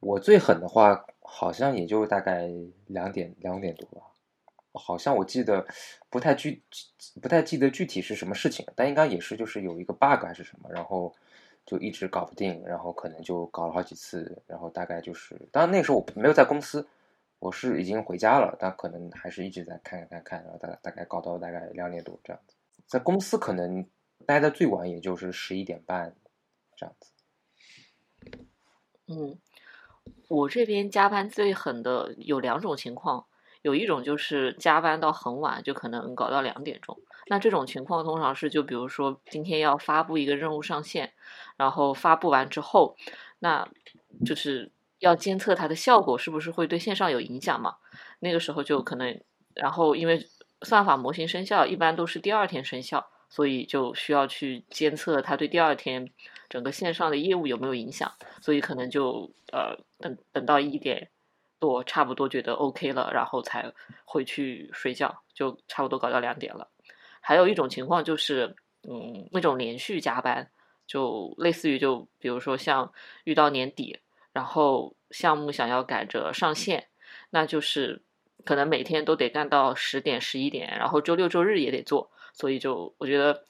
[0.00, 2.48] 我最狠的话，好像也就大概
[2.86, 4.06] 两点两点多吧，
[4.72, 5.66] 好像我记得
[6.10, 6.62] 不太具
[7.22, 11.14] 不太记得具体是什么事情，但应该也是就是有一个 bug 还是什么，然后。
[11.66, 16.88] 就一直搞不定，然后可能就搞了好几次，然后大概就是，当然那时候我没有在公司，
[17.38, 23.86] 我是已经回家了，但可能还是一直在看看看看，然后大大概搞到大概两点多这样子，在公司可能
[24.26, 26.14] 待的最晚也就是十一点半
[26.76, 27.12] 这样子。
[29.06, 29.38] 嗯，
[30.28, 33.26] 我这边加班最狠的有两种情况，
[33.62, 37.00] 有一种就是加班到很晚，就可能搞到两点钟。
[37.28, 41.12] 那这种情况通常是就比如说今天要发布一个任务上线，
[41.56, 42.96] 然后发布完之后，
[43.38, 43.70] 那
[44.26, 47.76] 就是要监测它的效果是不是会对线上有影响嘛？
[48.20, 49.20] 那个时候就可能，
[49.54, 50.26] 然后因为
[50.62, 56.10] 算法模型生效一般都是第二天生效，所以就需要去监测它对第二天
[56.48, 61.10] 整个线上的业务有没有影响，所以可能就呃等等到一点
[61.60, 63.72] 多差不多觉得 OK 了，然后才
[64.04, 66.68] 回去睡觉，就差不多搞到两点了。
[67.20, 68.56] 还有一种情况就是，
[68.88, 70.50] 嗯，那种连续加班，
[70.86, 72.90] 就类似于就比如说像
[73.24, 73.98] 遇到年底，
[74.38, 76.86] 然后项目想要赶着上线，
[77.30, 78.02] 那就是
[78.44, 83.42] 可能每天都得干到十点十一点，然后周六周日也得做，所以就我觉得。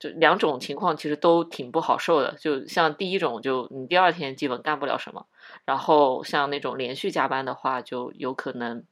[0.00, 5.26] 就两种情况其实都挺不好受的，就像第一种，就你第二天基本干不了什么，
[5.64, 8.84] 然后像那种连续加班的话，就有可能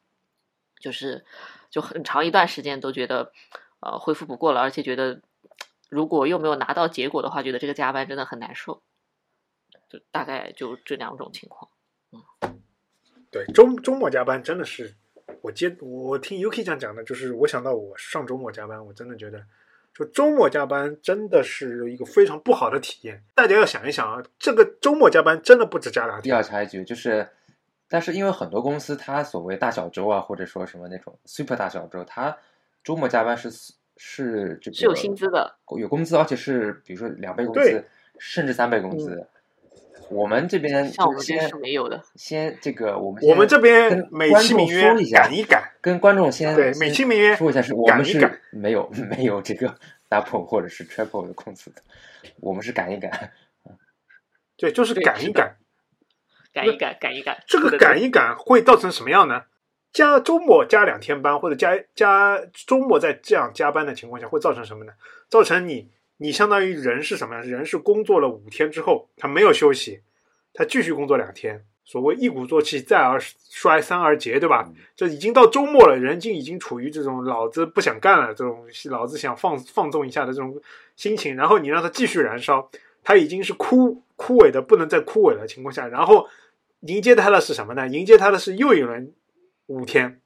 [0.80, 1.24] 就是
[1.70, 3.30] 就很长一段时间都觉得
[3.78, 5.20] 呃恢复不过了，而且觉得
[5.88, 8.82] 如果又没有拿到结果的话，觉得这个加班真的很难受。
[9.88, 11.70] 就大概就这两种情况。
[12.12, 12.20] 嗯
[13.28, 14.94] 对，周周末加班真的是，
[15.42, 19.44] 我接我听 Yuki 这样讲的，就是我想到我上周末加班，我真的觉得，
[19.92, 23.22] 就周末加班真的是一个非常不好的体验。
[23.34, 27.28] 大家要想一想啊，这个周末加班真的不止加两第二天，插一句就是，
[27.88, 32.34] 但是因为很多公司它所谓大小周啊，或者说什么那种 super 大小周，它
[32.84, 33.50] 周末加班是
[33.98, 37.84] 是这个是有薪资的，有工资，而且是比如说两倍工资，
[38.18, 39.28] 甚至三倍工资。
[40.08, 42.02] 我们这边像我们这边是先是没有的。
[42.14, 49.74] 先这个我们我们这边跟美观众其名曰说一下赶一赶，跟观众先对美其名曰说一下，是我们是赶一赶没有没有这个
[50.10, 51.82] double 或者是 triple 的工资的，
[52.40, 53.32] 我们是赶一赶。
[54.56, 55.56] 对，就是赶一赶。
[56.54, 57.36] 赶一赶，赶一赶。
[57.46, 59.42] 这个赶一赶会造成什么样呢？
[59.92, 64.92] 加周末加两天班，或者加加周末在这样加班的情况下，会造成什么呢？
[65.28, 67.42] 造成你你相当于人是什么呀？
[67.42, 70.00] 人是工作了五天之后，他没有休息，
[70.52, 71.64] 他继续工作两天。
[71.84, 74.68] 所谓一鼓作气，再而衰，三而竭，对吧？
[74.96, 80.60] 这已经到周末了，人就已经处于这种老子不想干了，这种老子想放放纵一下的这种
[80.96, 81.36] 心情。
[81.36, 82.68] 然后你让他继续燃烧，
[83.04, 86.28] 他已经是枯枯萎的不能再枯萎的情况下，然后
[86.80, 87.86] 迎接他的是什么呢？
[87.86, 89.12] 迎接他的是又一轮
[89.66, 90.20] 五天。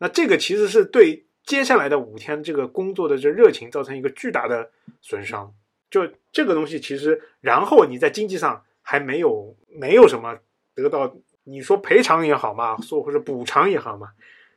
[0.00, 5.54] 那这个其实是对接下来的五天这个工作的这热情造成一个巨大的损伤。
[5.90, 10.38] 就这个东西，其实然后你在经济上还没有没有什么
[10.74, 14.12] 得到，你说赔偿也好嘛，说或者补偿也好嘛，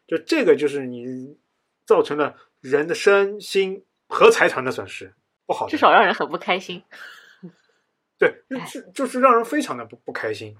[0.07, 1.37] 就这个就是你
[1.85, 5.13] 造成了人的身心和财产的损失，
[5.45, 5.67] 不好。
[5.67, 6.81] 至少让人很不开心。
[8.17, 10.57] 对，就是就是让人非常的不不开心，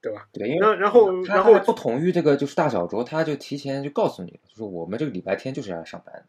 [0.00, 0.28] 对吧？
[0.32, 6.26] 对，因为然然后然后不同于这个就是大小周，他就提前就告诉你了，就是我们这个礼拜天就是要上班，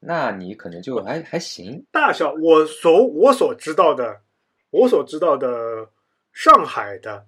[0.00, 1.84] 那你可能就还还行。
[1.92, 4.22] 大小我所我所知道的，
[4.70, 5.90] 我所知道的
[6.32, 7.26] 上海的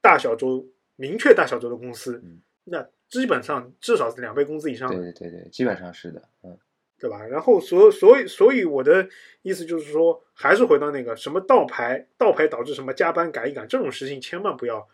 [0.00, 0.66] 大小周
[0.96, 6.58] 明确大小周的公司，嗯那基本上至少是两倍工资以上对，对对对，基本上是的，嗯，
[6.98, 7.24] 对吧？
[7.26, 9.08] 然后所所以所以我的
[9.42, 14.88] 意思就是说，还是回到那个什么倒排，倒排导致什么加班赶一赶这种事情，千万不要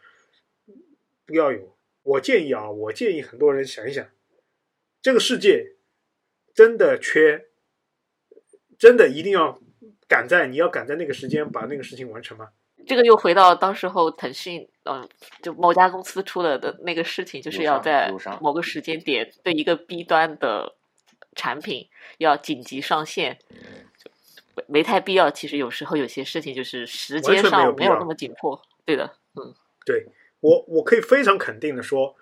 [1.26, 1.76] 不要有。
[2.02, 4.06] 我建议啊，我建议很多人想一想，
[5.02, 5.74] 这个世界
[6.54, 7.46] 真的缺，
[8.78, 9.60] 真的一定要
[10.08, 12.48] 赶在你要赶在那个时间把那个事情完成吗？
[12.86, 15.06] 这个又回到当时候腾讯，嗯、
[15.42, 18.10] 就某家公司出了的那个事情，就是要在
[18.40, 20.74] 某个时间点对一个 B 端的
[21.34, 21.88] 产品
[22.18, 23.38] 要紧急上线，
[23.96, 24.10] 就
[24.54, 25.30] 没没太必要。
[25.30, 28.60] 其实有时候有些事情就是时间上没有那么紧迫。
[28.84, 30.06] 对的，嗯，对
[30.40, 32.16] 我，我可以非常肯定的说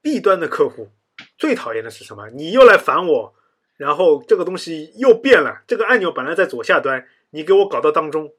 [0.00, 0.88] ，B 端的客户
[1.36, 2.30] 最讨厌的是什么？
[2.30, 3.34] 你又来烦我，
[3.76, 8.32] 然后这个东西又变了，这个按钮本来在左下端，你给我搞到当中。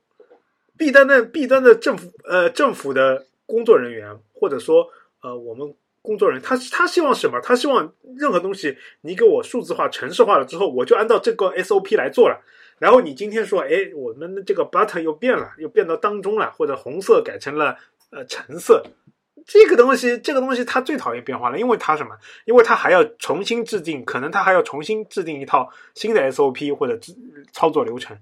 [0.78, 4.90] B 端的 B 端的政府呃政府的工作人员，或者说
[5.22, 5.74] 呃我们
[6.06, 7.42] 工作人员，他他希望什么？
[7.42, 12.40] 他希望任何东西你给我数字化、城市化了之后，我就按照这个 SOP 来做了。
[12.78, 17.78] 然后你今天说，哎，我们的这个 button 又变了，又变到当中了，或者红色改成了
[18.12, 18.84] 呃橙色，
[19.46, 22.18] 这个东西，这个东西他最讨厌变化了，因为他什么？
[22.46, 27.00] 因为他还要重新制定，可能他还要重新制定一套新的 SOP 或者
[27.54, 28.18] 操作流程。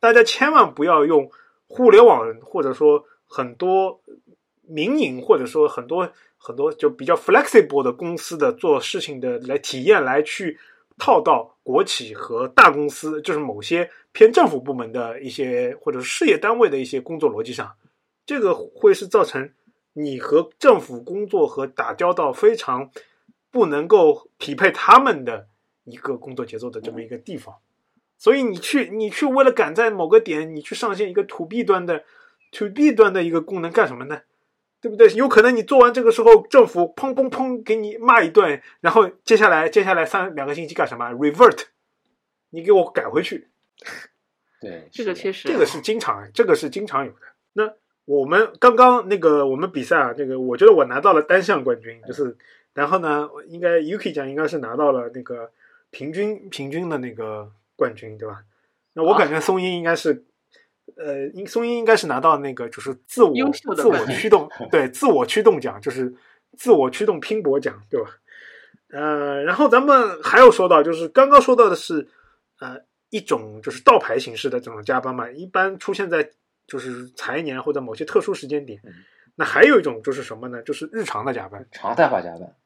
[0.00, 1.30] 大家千万不要用
[1.66, 4.00] 互联网或者说很多
[4.66, 10.58] 民营或者说很多很多就比较 flexible 的公司的做事情的来体验来去
[10.96, 17.74] 套到国企和大公司，就是某些偏政府部门的一些或者事业单位的一些工作逻辑上，
[18.24, 19.52] 这个会是造成
[19.92, 22.90] 你和政府工作和打交道非常
[23.50, 25.48] 不能够匹配他们的
[25.84, 27.56] 一个工作节奏的这么一个地方。
[28.16, 32.04] 所以你去你去为了赶在某个点，你去上线一个 to B 端的
[32.52, 34.22] to B 端的一个功能干什么呢？
[34.80, 35.08] 对不对？
[35.14, 41.64] 有可能你做完这个时候，政府砰砰砰给你骂一顿，然后接下来接下来三两个星期干什么？revert，
[42.50, 43.48] 你给我改回去。
[44.60, 47.18] 对，这个确实，这个是经常，这个是经常有的。
[47.52, 47.72] 那
[48.04, 52.36] 我们刚刚那个我们比赛啊，这个我觉得我拿到了单项冠军，就是
[52.74, 55.50] 然后呢，应该 UK 奖应该是拿到了那个
[55.90, 58.42] 平均平均的那个冠军，对吧？
[58.94, 60.24] 那我感觉松英应该是，
[60.98, 63.32] 呃，应松英应该是拿到那个就是自我
[63.76, 66.12] 自我驱动， 对自我驱动奖，就是
[66.56, 68.10] 自我驱动拼搏奖，对吧？
[68.90, 72.08] 呃，然后咱们还有说到，就是刚刚说到的是，
[72.58, 72.80] 呃，
[73.10, 76.30] 一种就是倒牌形式的这种加班嘛，一般出现在
[76.66, 78.92] 就是财年或者某些特殊时间点嗯。
[79.36, 80.60] 那还有一种就是什么呢？
[80.62, 82.56] 就是日常的加班，常态化加班，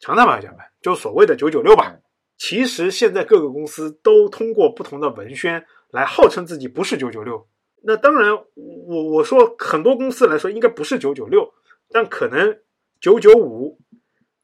[0.00, 2.02] 常态化加班，就所谓的九九六吧嗯。
[2.36, 7.46] 其实现在各个公司都通过不同的文宣来号称自己不是九九六。
[7.86, 11.52] 那当然，我我说很多公司来说应该不是九九六，
[11.90, 12.58] 但可能
[12.98, 13.78] 九九五，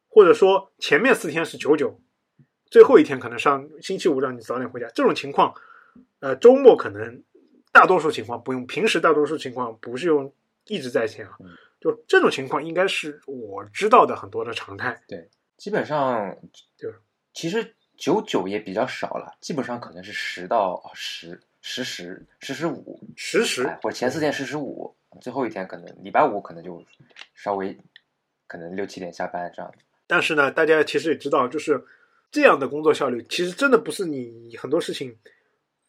[0.08, 1.98] 或者说前面四天是九九，
[2.70, 4.86] 最后一天可能上星期五让你早点回家。
[4.94, 5.54] 这种情况，
[6.20, 7.22] 呃，周末可能
[7.72, 10.32] 大多数情况不用，平时大多数情况不是用
[10.66, 11.46] 一直在线啊嗯，
[11.80, 15.02] 就这种情况应该是我知道的很多的常态。
[15.08, 16.36] 对基本上
[16.76, 16.92] 就，
[17.32, 26.82] 其实九九也比较少了，基本上可能是十到十十十十十五，十十哎，或者前四天十十五，最后一天可能礼拜五可能就
[27.34, 27.76] 稍微
[28.46, 29.72] 可能六七点下班这样。
[30.06, 31.84] 但是呢，大家其实也知道，就是
[32.30, 35.16] 这样的工作效率，其实真的不是你很多事情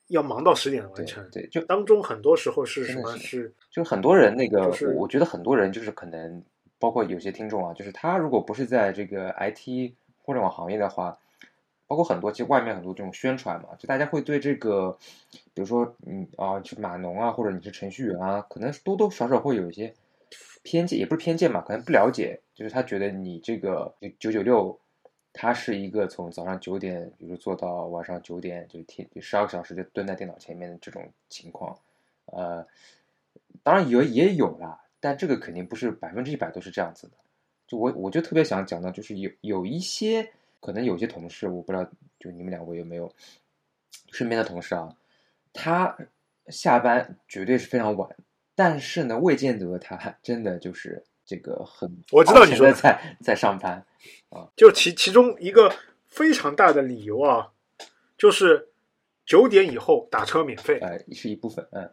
[0.08, 6.44] 要忙到十点完成，对，就当中很多时候是什么是就很多人那个，就是我我觉得很多人就是可能，
[6.78, 11.18] 包括有些听众啊，就是他如果不是在这个 IT 互联网行业的话，
[11.92, 14.98] 包括很多其实外面很多这种宣传嘛，就大家会对这个，
[15.54, 19.94] 比如说你啊，你是码农啊，或者你是程序员啊，可能多多少少会有一些
[20.64, 24.80] 偏见，也不是偏见嘛，可能不了解，就是他觉得你这个九九六。
[25.34, 31.80] 他是一个从早上九点，比如说做到晚上九点，就天就十二个小时就蹲在电脑前面的这种情况，
[32.26, 32.68] 呃，
[33.64, 37.14] 当然也也有啦，但这个肯定不是百分之一百都是这样子的。
[37.66, 40.30] 就我我就特别想讲到，就是有有一些
[40.62, 41.84] 可能有些同事，我不知道
[42.20, 43.14] 就你们两位有没有
[44.12, 44.96] 身边的同事啊，
[45.52, 45.98] 他
[46.48, 48.16] 下班绝对是非常晚，
[48.56, 53.86] 但是呢，未见得他真的就是这个很我知道你说在在上班
[54.30, 55.74] 啊，就其其中一个
[56.08, 57.52] 非常大的理由啊，
[58.18, 58.70] 就是
[59.26, 61.92] 九点以后打车免费，呃，是一部分，嗯，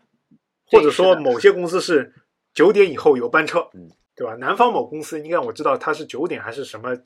[0.66, 2.12] 或者说某些公司是
[2.52, 4.34] 九点以后有班车，嗯，对吧？
[4.34, 6.96] 南方某公司应该我知道它是九点还是什么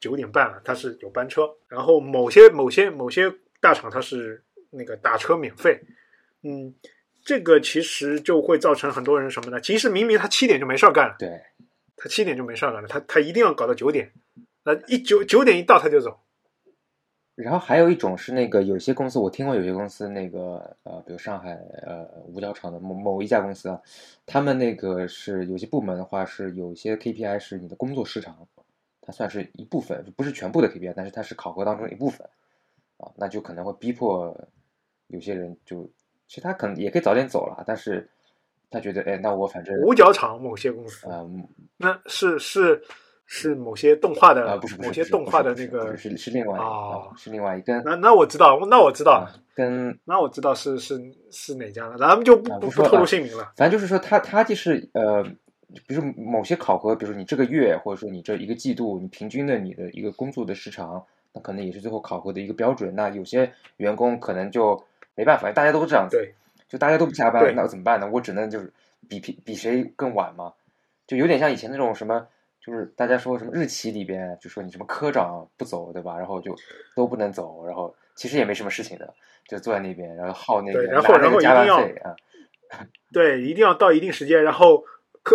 [0.00, 1.48] 九点半了，它是有班车。
[1.68, 5.80] 然后某些某些某些大厂它是那个打车免费，
[6.42, 6.74] 嗯，
[7.22, 9.60] 这个其实就会造成很多人什么呢？
[9.60, 11.40] 其实明明他七点就没事儿干了，对，
[11.96, 14.10] 他七点就没事儿干了，他他一定要搞到九点，
[14.64, 16.18] 那一九九点一到他就走，
[17.34, 23.80] 然后还有一种是那个有些公司，我听过有些公司那个呃，比如上海呃五角场的某某一家公司啊，
[24.24, 28.46] 他们那个是有些部门的话是有些 KPI 是你的工作时长，
[29.10, 32.24] 它算是一部分，不是全部的 KPI，但是它是考核当中的一部分
[32.96, 34.32] 啊，那就可能会逼迫
[35.08, 35.90] 有些人就
[36.28, 38.08] 其实他可能也可以早点走了，但是
[38.70, 41.44] 他觉得哎，那我反正五角场某些公司，嗯
[41.76, 42.80] 那是是
[43.26, 51.00] 是某些动画的、啊不是某些动画的那个，是是另外哦啊是另外一个跟那那我知道，那我知道，啊跟那我知道是是
[51.32, 53.52] 是哪家了，咱们就不不不透露姓名了。
[53.56, 55.24] 反正就是说他他就是呃，
[55.86, 62.94] 比如说某些考核，比如说你这个月或者说你这一个季度，你平均的你的一个工作的时长，那可能也是最后考核的一个标准。
[62.94, 64.82] 那有些员工可能就
[65.14, 66.34] 没办法，大家都这样子，对，
[66.68, 68.08] 就大家都不加班，那怎么办呢？
[68.12, 68.72] 我只能就是
[69.08, 70.52] 比比比谁更晚嘛，
[71.06, 72.26] 就有点像以前那种什么。
[72.62, 76.18] 就是大家说什么日企里边，就说你什么科长不走，对吧？
[76.18, 76.54] 然后就
[76.94, 79.14] 都不能走，然后其实也没什么事情的，
[79.48, 82.14] 就坐在那边，然后耗那个然后然后加一定要班费啊。
[83.14, 84.84] 对，一定要到一定时间，然后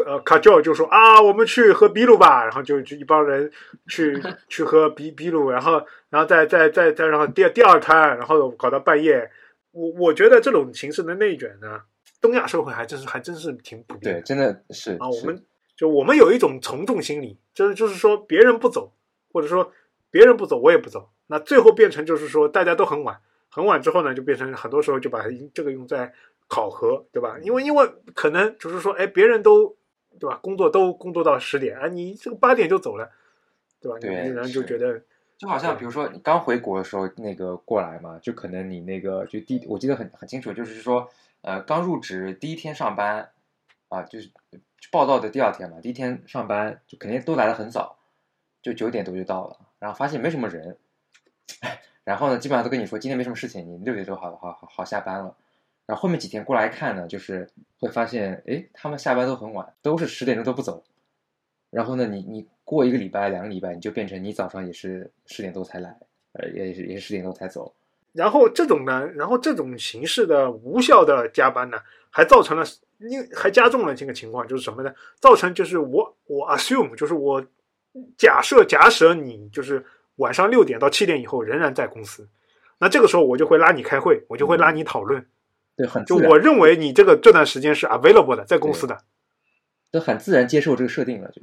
[0.03, 3.51] 卡呃卡教就说啊，我们去喝比鲁吧，然后就就一帮人
[3.87, 9.29] 去 去喝比比鲁，然后然后再再再再然后第第二摊，然后搞到半夜。
[9.71, 11.81] 我我觉得这种形式的内卷呢，
[12.21, 14.21] 东亚社会还真是还真是挺普遍对，的。
[14.21, 15.43] 真的是啊，我们
[15.75, 18.93] 就我们有一种从众心理，就是就是说别人不走，
[19.33, 19.73] 或者说
[20.09, 23.19] 别人不走我也不走，那最后变成就是说大家都很晚，
[23.49, 26.13] 很晚之后呢，就变成很多时候就把这个用在
[26.47, 27.37] 考核，对吧？
[27.41, 29.75] 因为因为可能就是说，哎，别人都
[30.19, 33.11] 对吧，工作都工作到十点，啊，你这个八点就走了，
[33.81, 33.97] 对吧？
[33.99, 35.01] 对有的人就觉得
[35.37, 41.09] 就好像比如说你刚回国的时候，那个过来嘛，就可能你那个就第我记得很很清楚，就是说
[41.41, 43.31] 呃刚入职第一天上班
[43.89, 44.31] 啊，就是
[44.91, 47.97] 报道的第二天嘛，第一天上班就肯定都来的很早，
[48.61, 50.77] 就九点多就到了，然后发现没什么人，
[52.05, 55.35] 然后呢基本上都跟你说今天没什么事情，你六点多好好好好下班了，
[55.85, 57.47] 然后后面几天过来看呢，就是
[57.79, 60.83] 会发现哎他们下班都很晚，都是十点钟都不走，
[61.69, 62.47] 然后呢你你。
[62.67, 65.95] 过一个礼拜、两个礼拜，你就变成你早上也是十点多才来，
[66.31, 67.71] 呃，也是也是十点多才走。
[68.11, 71.77] 然后这种呢，然后这种形式的无效的加班呢，
[72.09, 72.65] 还造成了，
[72.97, 74.91] 因还加重了这个情况，就是什么呢？
[75.19, 77.45] 造成就是我我 assume 就是我
[78.17, 82.27] 假设假设你就是晚上六点到七点以后仍然在公司，
[82.79, 85.23] 那这个时候我就会拉你开会，我就会拉你讨论。
[85.77, 89.03] 对，很就我认为你这个这段时间是 available 的，在公司的，
[89.91, 91.41] 都很自然接受这个设定了，就。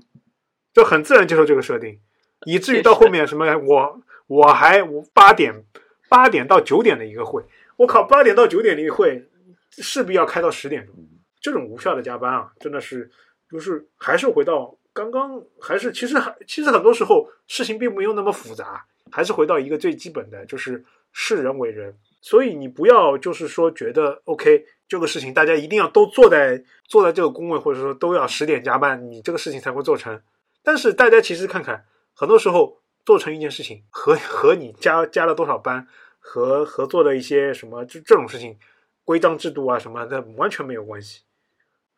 [0.74, 2.00] 就很自然接受这个设定，
[2.46, 5.66] 以至于到后面什么我我还八点
[6.08, 7.44] 八点到九点的一个会，
[7.76, 9.28] 我靠八点到九点的一个会
[9.72, 10.94] 势必要开到十点钟，
[11.42, 13.10] 这种无效的加班啊，真的是
[13.50, 30.22] 就是还是回到刚刚，还是其实还其实很多时候事情并没有那么复杂，还是回到一个最基本的就是视人为人，所以你不要就是说觉得 OK 这个事情大家一定要都坐在坐在这个工位，或者说都要十点加班，你这个事情才会做成。
[30.62, 35.86] 但是大家其实看看，很多时候做成一件事情和和你加加了多少班，
[36.20, 38.56] 和合作的一些什么这这种事情，
[39.04, 41.22] 规章制度啊什么的完全没有关系，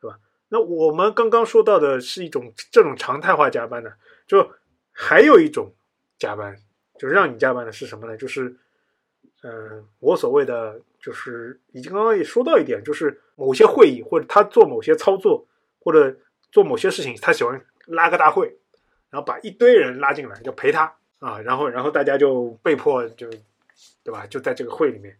[0.01, 0.17] 对吧？
[0.49, 3.93] 那我们刚刚说到的是一种这种常态化加班的，
[4.25, 4.51] 就
[4.91, 5.73] 还有一种
[6.17, 6.55] 加班，
[6.97, 8.15] 就让你加班的是什么呢？
[8.15, 8.55] 就是，
[9.47, 15.45] 嗯，我所谓的就是已经刚刚也说到一点，就是某些会议或者他做某些操作
[15.79, 16.17] 或者
[16.51, 17.63] 做某些事情，他喜欢。
[17.87, 18.47] 拉个大会，
[19.11, 23.29] 然后把一堆人拉进来，就陪他啊，然后然后大家就被迫就，
[24.03, 24.25] 对吧？
[24.25, 25.15] 就在这个会里面，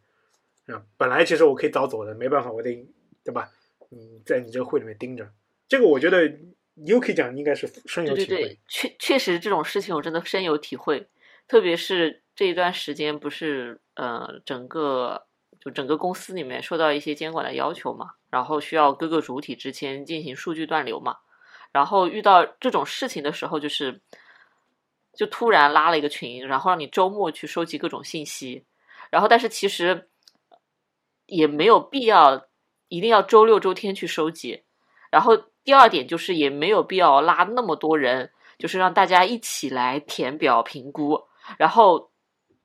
[0.66, 2.88] 啊，本来其实我可以早走的，没办法，我得，
[3.24, 3.52] 对吧？
[3.92, 5.30] 嗯在你这个会里面盯着，
[5.68, 6.28] 这个我觉得
[6.76, 8.26] UK 讲应该是深有体会。
[8.26, 11.08] 对对对，确确实这种事情我真的深有体会，
[11.48, 15.26] 特别是这一段时间不是呃整个
[15.60, 21.18] 就整个公司里面受到一些监管的要求嘛，然后需要各个主体之间进行数据断流嘛。
[21.72, 24.00] 然后遇到这种事情的时候，就是，
[25.14, 28.64] 就突然拉了一个群，然后让你周末去收集各种信息，
[29.12, 30.08] 然后但是其实
[31.26, 32.48] 也没有必要
[32.88, 34.64] 一定要周六周天去收集。
[35.12, 41.28] 然后第二点就是也没有必要拉那么多人，就是让大家一起来填表评估。
[41.58, 42.12] 然后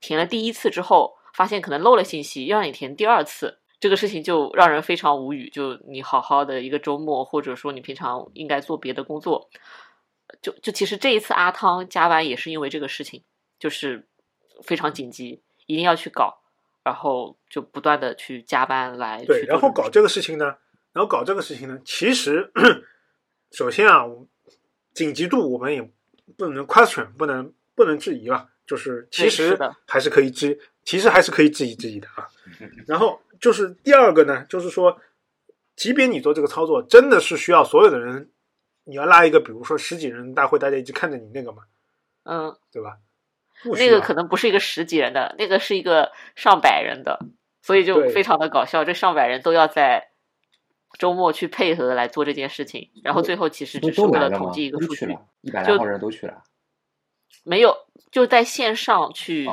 [0.00, 3.58] 填了第一次之后，发现可能漏了信息，要让你填第二次。
[3.78, 5.48] 这个事情就让人非常无语。
[5.48, 9.48] 就你好好的一个周末，或者说你平常应该做别的工作，
[10.42, 13.24] 就就其实这一次阿汤加班也是因为这个事情，
[13.58, 14.06] 就是
[14.62, 16.42] 非常紧急，一定要去搞，
[16.84, 19.24] 然后就不断的去加班来。
[19.24, 20.56] 对，然后搞这个事情呢，
[20.92, 22.52] 然后搞这个事情呢，其实
[23.50, 24.04] 首先啊，
[24.92, 25.90] 紧急度我们也
[26.36, 32.28] 不能 question，不能不能质疑吧，就是其实还是可以质，其实还是可以质疑质疑的啊，
[32.86, 33.20] 然后。
[33.40, 35.00] 就是第二个呢，就是说，
[35.74, 38.28] 即便你做这个操作，真的是需要所有的人，
[38.84, 41.62] 你要拉一个，比如说十几人大会，大家一直看着你那个嘛，
[42.24, 42.98] 嗯，对吧？
[43.78, 47.18] 那个可能不是一个十几人的，那个是一个上百人的，
[47.62, 48.84] 所以就非常的搞笑。
[48.84, 50.10] 这上百人都要在
[50.98, 56.42] 周末去配合来做这件事情，然后最后其实只是为了统计一个数据，一百来号人都去了。
[57.42, 57.74] 没有，
[58.10, 59.46] 就在线上去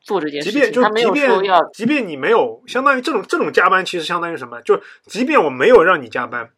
[0.00, 0.82] 做这件事情。
[0.82, 4.60] 他没有说要，即便你没有，相当于这种这种加班，其实相当于什么？
[4.62, 6.52] 就即便我没有让你加班，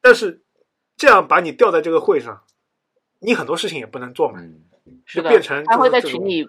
[0.00, 0.42] 但是
[0.96, 2.42] 这样把你调在这个会上，
[3.20, 4.40] 你很多事情也不能做嘛。
[5.06, 6.48] 是的，变成他会在群里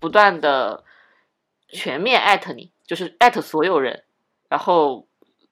[0.00, 0.82] 不断的
[1.68, 4.04] 全面艾特你，就是艾特所有人，
[4.48, 5.06] 然后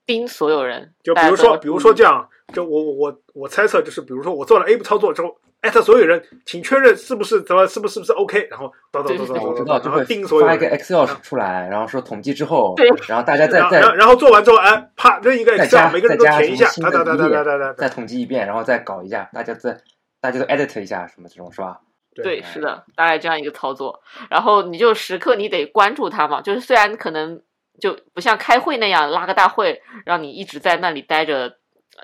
[0.07, 0.95] 盯所有人。
[1.03, 5.39] 就比如说，比如说这样，就我我我猜测，就是比如说我做了 A 步操作之后。
[5.63, 10.05] 艾特所有人，请确认是不是怎么是不是不是 OK，然后叨叨叨叨叨，我知道就会
[10.41, 19.79] 发一个 Excel 出来，然后说统计之后，对，然后大家再再然后做完之后，哎，啪扔一个 Excel，每个人都填一下，哒哒哒哒哒哒哒，再统计一遍，然后再搞一下，大家再
[20.21, 21.79] 大家都 edit 一下什么这种是吧？
[22.17, 27.41] 对，是的，大概这样一个操作，然后你就时刻你得关注他嘛，就是虽然可能
[27.81, 31.59] 就不像开会那样拉个大会，让你一直在那里待着。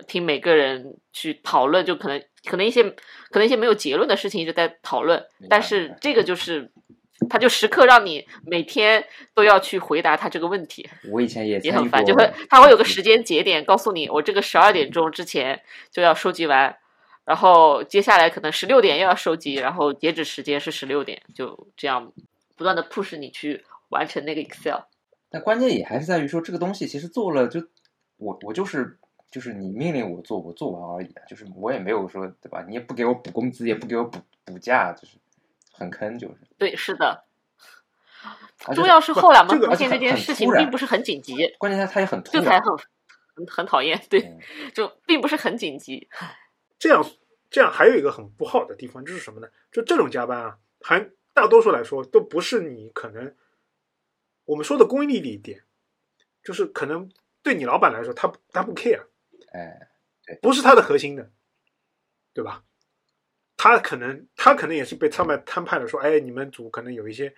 [0.07, 6.71] 听每个人去讨论，就可能可能一些可能一些没有结论的事情一直在讨论，但是这个就是
[7.29, 10.89] 他就时刻让你每天都要去回答他这个问题。
[11.11, 15.61] 我以前也也很烦，就会他会有个时间节点告诉你，我这个十二点钟之前
[15.91, 16.77] 就要收集完，
[17.25, 22.13] 然后接下来可能十六点又要收集，然后截止时间是十六点，就这样
[22.57, 24.83] 不断的 push 你去完成那个 Excel。
[25.31, 27.61] 但关键也还是在于说，这个东西其实做了就
[28.17, 28.97] 我我就是
[29.31, 32.65] 就是你命令我做，我做完而已啊，就是我也没有说对吧？
[32.67, 35.17] 你也不给我补工资，也不给我补补假，就是
[35.73, 36.35] 很坑，就是。
[36.57, 37.25] 对，是的。
[38.75, 42.77] 重要是后来我们这个发现这件事情并不是很紧急，关键他他也很突然，这才很
[43.35, 44.01] 很很讨厌。
[44.11, 44.39] 对，嗯
[44.75, 46.09] 就并不是很紧急。
[46.79, 47.05] 这样
[47.51, 49.49] 这样还有一个很不好的地方就是什么呢？
[49.71, 53.33] 就这种加班啊，还大多数来说都不是你可能
[54.47, 55.63] 我们说的功利一点，
[56.43, 57.09] 就是可能
[57.43, 59.05] 对你老板来说，他他不 care，
[59.53, 59.91] 哎，
[60.41, 61.31] 不是他的核心的，
[62.33, 62.65] 对吧？
[63.57, 67.35] 他可能他可能也是被摊派摊派的，说，哎，你们组可能有一些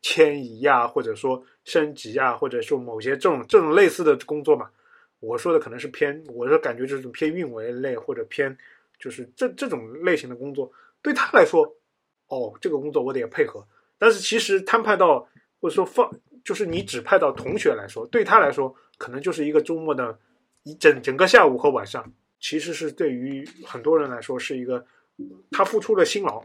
[0.00, 4.70] 迁移呀，或者说升级呀，或者说某些这种这种类似的工作嘛。
[5.20, 8.58] 我说的可能是偏，我是感觉这种偏运维类或者偏
[8.98, 11.76] 就是这这种类型的工作，对他来说，
[12.26, 13.64] 哦，这个工作我得配合。
[13.98, 15.28] 但是其实摊派到
[15.60, 16.10] 或者说放，
[16.42, 20.18] 就是你指派到同学来说，对他来说可能就是一个周末的
[20.62, 24.84] 一整整个下午和晚上，其实是对于很多人来说是一个
[25.50, 26.44] 他付出了辛劳，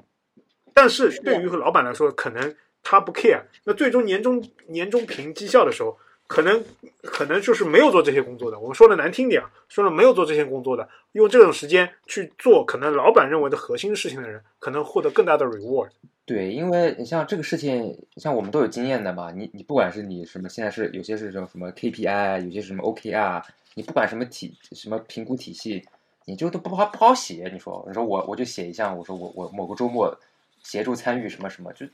[0.74, 3.42] 但是对于老板来说，可能他不 care。
[3.64, 5.98] 那最终年终年终评绩效的时候，
[6.28, 6.64] 可能
[7.02, 8.60] 可能就是没有做这些工作的。
[8.60, 15.90] 我们说的难听点啊，说了没有做这些工作的，用这种时间去做可能老板认为的核心事情的人，可能获得更大的 reward。
[16.26, 23.42] 对，因为你像这个事情，像我们都有经验的嘛，你你不管是你什么，现在是有些是什么什么 KPI，有些是什么 OKR，
[23.78, 25.86] 你不管什么体什么评估体系，
[26.26, 27.48] 你就都不好不好写。
[27.54, 30.20] 你说，你说我我就写一项，我说我我某个周末
[30.64, 31.86] 协助参与什么什么，就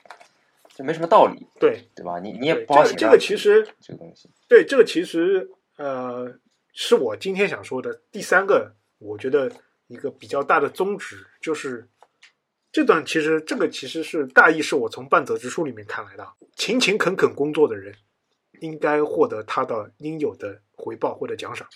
[0.74, 2.20] 就没什么道理，对，对吧？
[2.20, 4.30] 你你也不好写这个这个其实这个东西。
[4.48, 6.34] 对，这个其实呃，
[6.72, 9.52] 是我今天想说的第三个，我觉得
[9.88, 11.86] 一个比较大的宗旨，就是
[12.72, 16.26] 这段其实这个其实是大意是我从半泽直树里面看来的，
[16.56, 17.94] 勤勤恳恳工作的人
[18.64, 21.68] 应该获得他的应有的回报或者奖赏。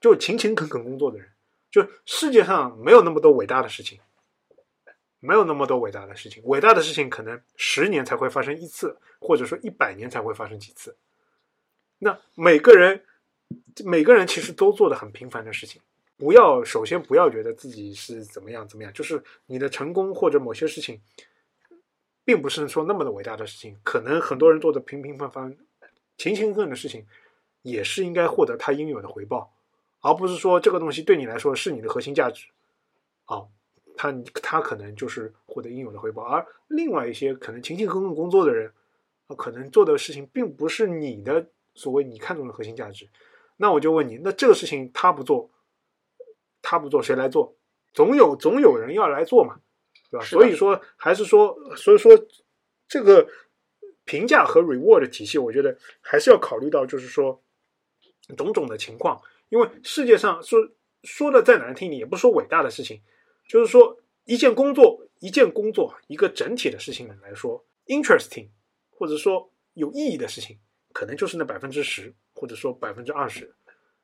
[0.00, 1.28] 就勤勤恳恳工作的人，
[1.72, 3.98] 就世界上没有那么多伟大的事情，
[5.18, 10.96] 没有那么多伟大的事情，伟大的事情可能十年才会发生一次，或者说一百年才会发生几次。
[11.98, 13.04] 那每个人，
[13.84, 15.82] 每个人其实都做的很平凡的事情。
[16.16, 21.00] 不要首先不要觉得自己是怎么样怎么样，就是你的成功或者某些事情，
[22.24, 23.76] 并不是说那么的伟大的事情。
[23.82, 25.56] 可能很多人做的平平凡凡、
[26.16, 27.06] 勤勤恳恳的事情，
[27.62, 29.52] 也是应该获得他应有的回报，
[30.00, 32.46] 而不是说这个东西对你来说是你的核心价值。
[33.26, 33.46] 啊，
[33.96, 34.12] 他
[34.42, 38.72] 他可能就是获得应有的回报，而另外一些可能勤勤恳恳工作的人，
[39.36, 43.08] 可能做的事情并不是你的所谓你看中的核心价值。
[43.56, 45.50] 那我就问你，那这个事情他不做，
[46.62, 47.54] 他不做谁来做？
[47.92, 49.60] 总有总有人要来做嘛，
[50.10, 50.24] 对吧？
[50.24, 52.12] 所以说还是说，所以说
[52.88, 53.28] 这个
[54.04, 57.42] 评价和 reward 的体系，我觉得还是要考虑到，就是说
[58.36, 60.58] 种种的情况，因为世界上说
[61.04, 63.00] 说的再难听，你也不说伟大的事情，
[63.48, 68.48] 就是说一件工作，一件工作，一个整体的事情来说，interesting
[68.90, 70.58] 或者说有意义的事情，
[70.92, 73.54] 可能就是那百分之十，或者说百分之二十，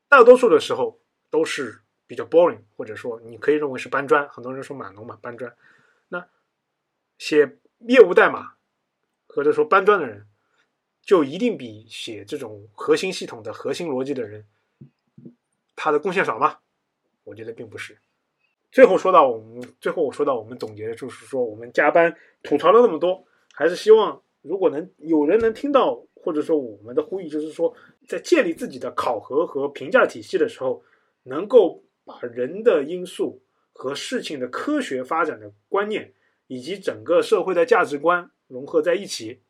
[0.08, 1.00] 大多数的时候
[1.30, 5.52] 都是比较 boring，或者说你可以认为是搬砖，很多人说码农嘛，搬砖。
[7.18, 8.54] 写业务代码
[9.28, 10.26] 或者说搬砖的人，
[11.02, 14.44] 就一定比写这种核心系统的核心逻辑的人，
[15.74, 16.58] 他的贡献少吗？
[17.24, 17.98] 我觉得并不是。
[18.72, 27.74] 最后说到我们，最后我说到我们总结的就是说，我们加班吐槽了那么多，还是希望如果能有人能听到，或者说我们的呼吁，就是说
[28.06, 30.82] 在建立自己的考核和评价体系的时候，
[31.22, 33.40] 能够把人的因素
[33.72, 36.12] 和事情的科学发展的观念，
[36.46, 39.40] 以及整个社会的价值观融合在一起，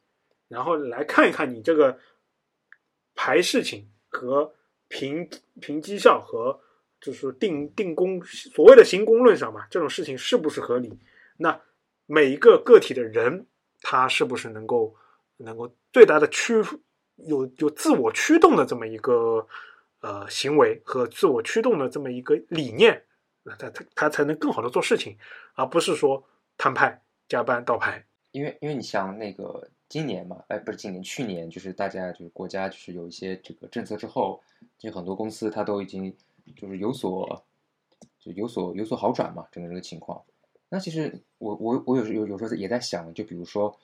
[0.48, 1.98] 然后来看一看你这个
[3.14, 4.54] 排事情和
[4.88, 5.28] 评
[5.60, 6.60] 评绩效和
[7.00, 10.98] 就是定定功所谓的行功论上嘛，这种事情是不是合理？
[11.36, 11.60] 那
[12.06, 13.46] 每一个个体的人，
[13.82, 14.94] 他是不是能够
[15.36, 16.62] 能够最大的驱
[17.16, 19.46] 有有自我驱动的这么一个
[20.00, 23.04] 呃行为和自我驱动的这么一个理念，
[23.42, 25.18] 那他他他才能更好的做事情，
[25.54, 26.26] 而不是说
[26.58, 28.04] 摊派加班倒牌。
[28.32, 34.42] 因为因为你像那个今年嘛，哎，不是今年，去年就是大家就是国家就是有一些这个政策之后，
[34.78, 36.14] 就很多公司它都已经
[36.54, 37.44] 就是有所
[38.20, 40.22] 就有所有所好转嘛，整个这个情况。
[40.68, 43.74] 那其实我我我有时有有时候也在想，就比如说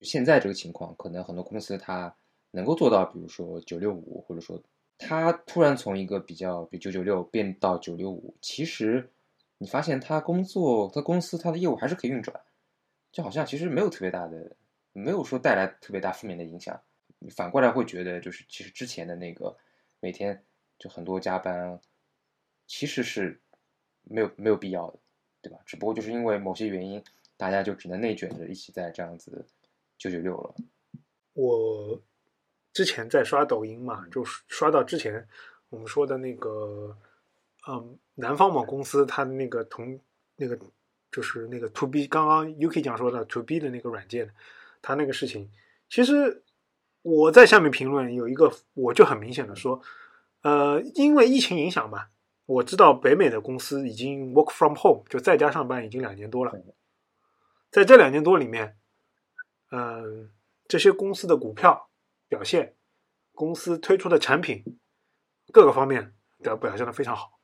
[0.00, 2.12] 现在这个情况，可能很多公司它
[2.50, 4.60] 能够做到，比如说九六五或者说
[4.98, 9.08] 它突然从一个比较比九九六变到九六五，其实
[9.62, 12.40] 你发现他工作、他公司、他的业务还是可以运转，
[13.12, 14.56] 就好像其实没有特别大的，
[14.94, 16.80] 没有说带来特别大负面的影响。
[17.36, 19.54] 反过来会觉得，就是其实之前的那个
[20.00, 20.42] 每天
[20.78, 21.78] 就很多加班，
[22.66, 23.38] 其实是
[24.04, 24.98] 没有没有必要的，
[25.42, 25.58] 对吧？
[25.66, 27.04] 只不过就是因为某些原因，
[27.36, 29.44] 大家就只能内卷着一起在这样子
[29.98, 30.54] 九九六了。
[31.34, 32.00] 我
[32.72, 35.28] 之前在刷抖音嘛，就刷到之前
[35.68, 36.96] 我们说的那个，
[37.68, 40.00] 嗯，南方某公司它那个同
[40.36, 40.58] 那个
[41.12, 44.32] 就是那个 to B，刚刚 UK 讲说的 to B 的那个软件，
[44.80, 45.50] 它那个事情，
[45.88, 46.42] 其实
[47.02, 49.82] 我在下面评论有一个，我就很明显的说，
[50.42, 52.06] 呃，因为疫情影响嘛，
[52.46, 56.52] 我知道北美的公司已经 work from home 就在家上班已经两年多了，
[57.70, 58.78] 在这两年多里面，
[59.70, 60.30] 嗯、
[60.68, 61.90] 这些公司的股票
[62.28, 62.74] 表现，
[63.34, 64.78] 公司推出的产品
[65.52, 67.39] 各个方面的表现的非常好，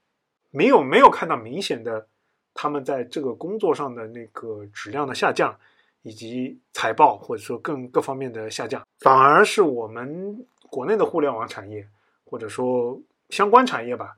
[0.57, 2.09] 没有没有看到明显的
[2.55, 5.55] 他们在这个工作上的那个质量的下降，
[6.01, 11.87] 以及财报或者说更各方面的下降，反而是我们国内的互联网产业
[12.25, 12.99] 或者说
[13.29, 14.17] 相关产业吧，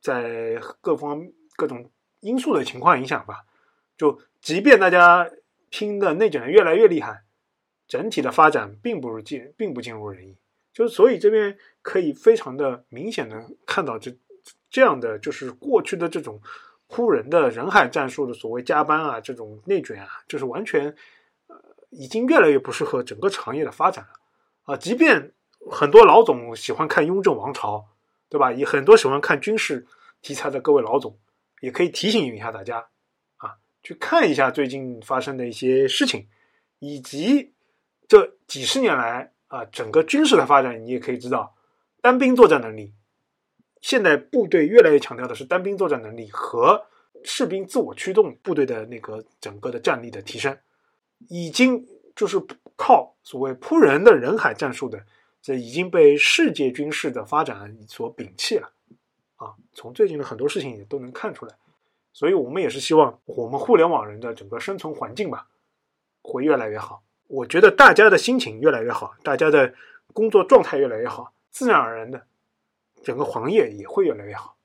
[0.00, 1.90] 在各方各种
[2.20, 3.44] 因素的情况影响吧，
[3.96, 5.28] 就即便大家
[5.68, 7.24] 拼的内卷的越来越厉害，
[7.88, 10.36] 整体的发展并不如尽并不尽如人意。
[10.72, 14.14] 就是所以这边可以非常的明显的看到这
[14.76, 16.38] 这样的就是过去的这种
[16.86, 20.94] 忽人的人海战术的所谓加班啊，这种内卷啊，就是完全
[21.46, 21.56] 呃
[21.88, 24.10] 已经越来越不适合整个行业的发展了
[24.64, 24.76] 啊。
[24.76, 25.32] 即便
[25.70, 27.78] 很多老总喜欢看《雍正王朝》，
[28.28, 28.52] 对吧？
[28.52, 29.86] 也很多喜欢看军事
[30.20, 31.18] 题材的各位老总，
[31.62, 32.86] 也可以提醒一下大家
[33.38, 36.28] 啊，去看一下最近发生的一些事情，
[36.80, 37.54] 以及
[38.06, 41.56] 这几十年来啊整个军事的发展，你也可以知道，
[42.02, 42.92] 单兵作战能力，
[43.80, 46.86] 现在部队越来越强调的是单兵作战能力和
[47.24, 50.56] 士兵自我驱动部队的那个整个的战力的提升，
[51.28, 52.40] 已经就是
[52.76, 55.04] 靠所谓扑人的人海战术的，
[55.42, 58.70] 这已经被世界军事的发展所摒弃了
[59.36, 59.54] 啊！
[59.72, 61.54] 从最近的很多事情也都能看出来，
[62.12, 65.46] 所以我们也是希望我们互联网人的整个生存环境吧，
[66.22, 67.02] 会越来越好。
[67.28, 69.74] 我觉得大家的心情越来越好，大家的
[70.12, 72.26] 工作状态越来越好，自然而然的，
[73.06, 74.56] 整个行业也会越来越好，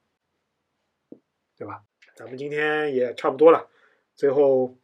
[1.55, 1.83] 对吧？
[2.15, 3.67] 咱们今天也差不多了，
[4.15, 4.75] 最后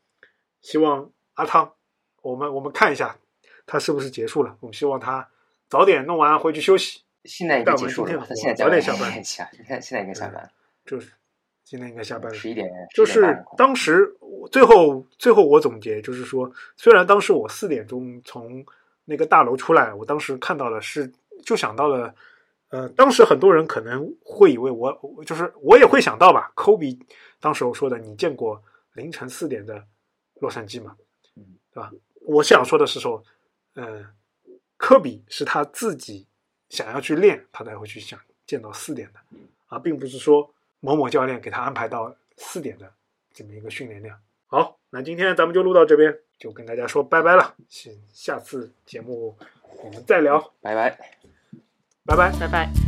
[0.61, 1.73] 希望阿汤，
[2.21, 3.17] 我们我们看一下
[3.65, 5.27] 他是不是结束了，我们希望他
[5.69, 7.01] 早点弄完回去休息。
[7.23, 10.47] 现在已经结束了吧，他现在早点下班下，你看现在应该下班，
[10.85, 11.11] 就是
[11.63, 14.15] 今天应该下班了，十一点，就是当时
[14.51, 18.63] 最后最后我总结就是说，虽然当时我四点钟从
[19.05, 21.11] 那个大楼出来，我当时看到了是
[21.43, 22.13] 就想到了，
[22.69, 26.99] 呃，当时很多人可能会以为我我就是我也会想到吧，科比
[27.39, 28.61] 当时我说的，你见过
[28.93, 29.85] 凌晨四点的
[30.41, 30.97] 洛杉矶吗？
[31.35, 31.91] 嗯，对吧？
[32.21, 33.23] 我想说的是说，
[33.75, 34.05] 呃，
[34.75, 36.27] 科比是他自己
[36.67, 39.19] 想要去练，他才会去想见到四点的，
[39.67, 42.91] 啊，并不是说某某教练给他安排到四点的
[43.33, 44.19] 这么一个训练量。
[44.47, 47.55] 好，那今天咱们就录到这边，就跟大家说拜拜了。
[47.69, 49.37] 下下次节目
[49.83, 51.17] 我们再聊，拜拜。
[52.07, 52.31] 拜拜。
[52.39, 52.86] 拜拜。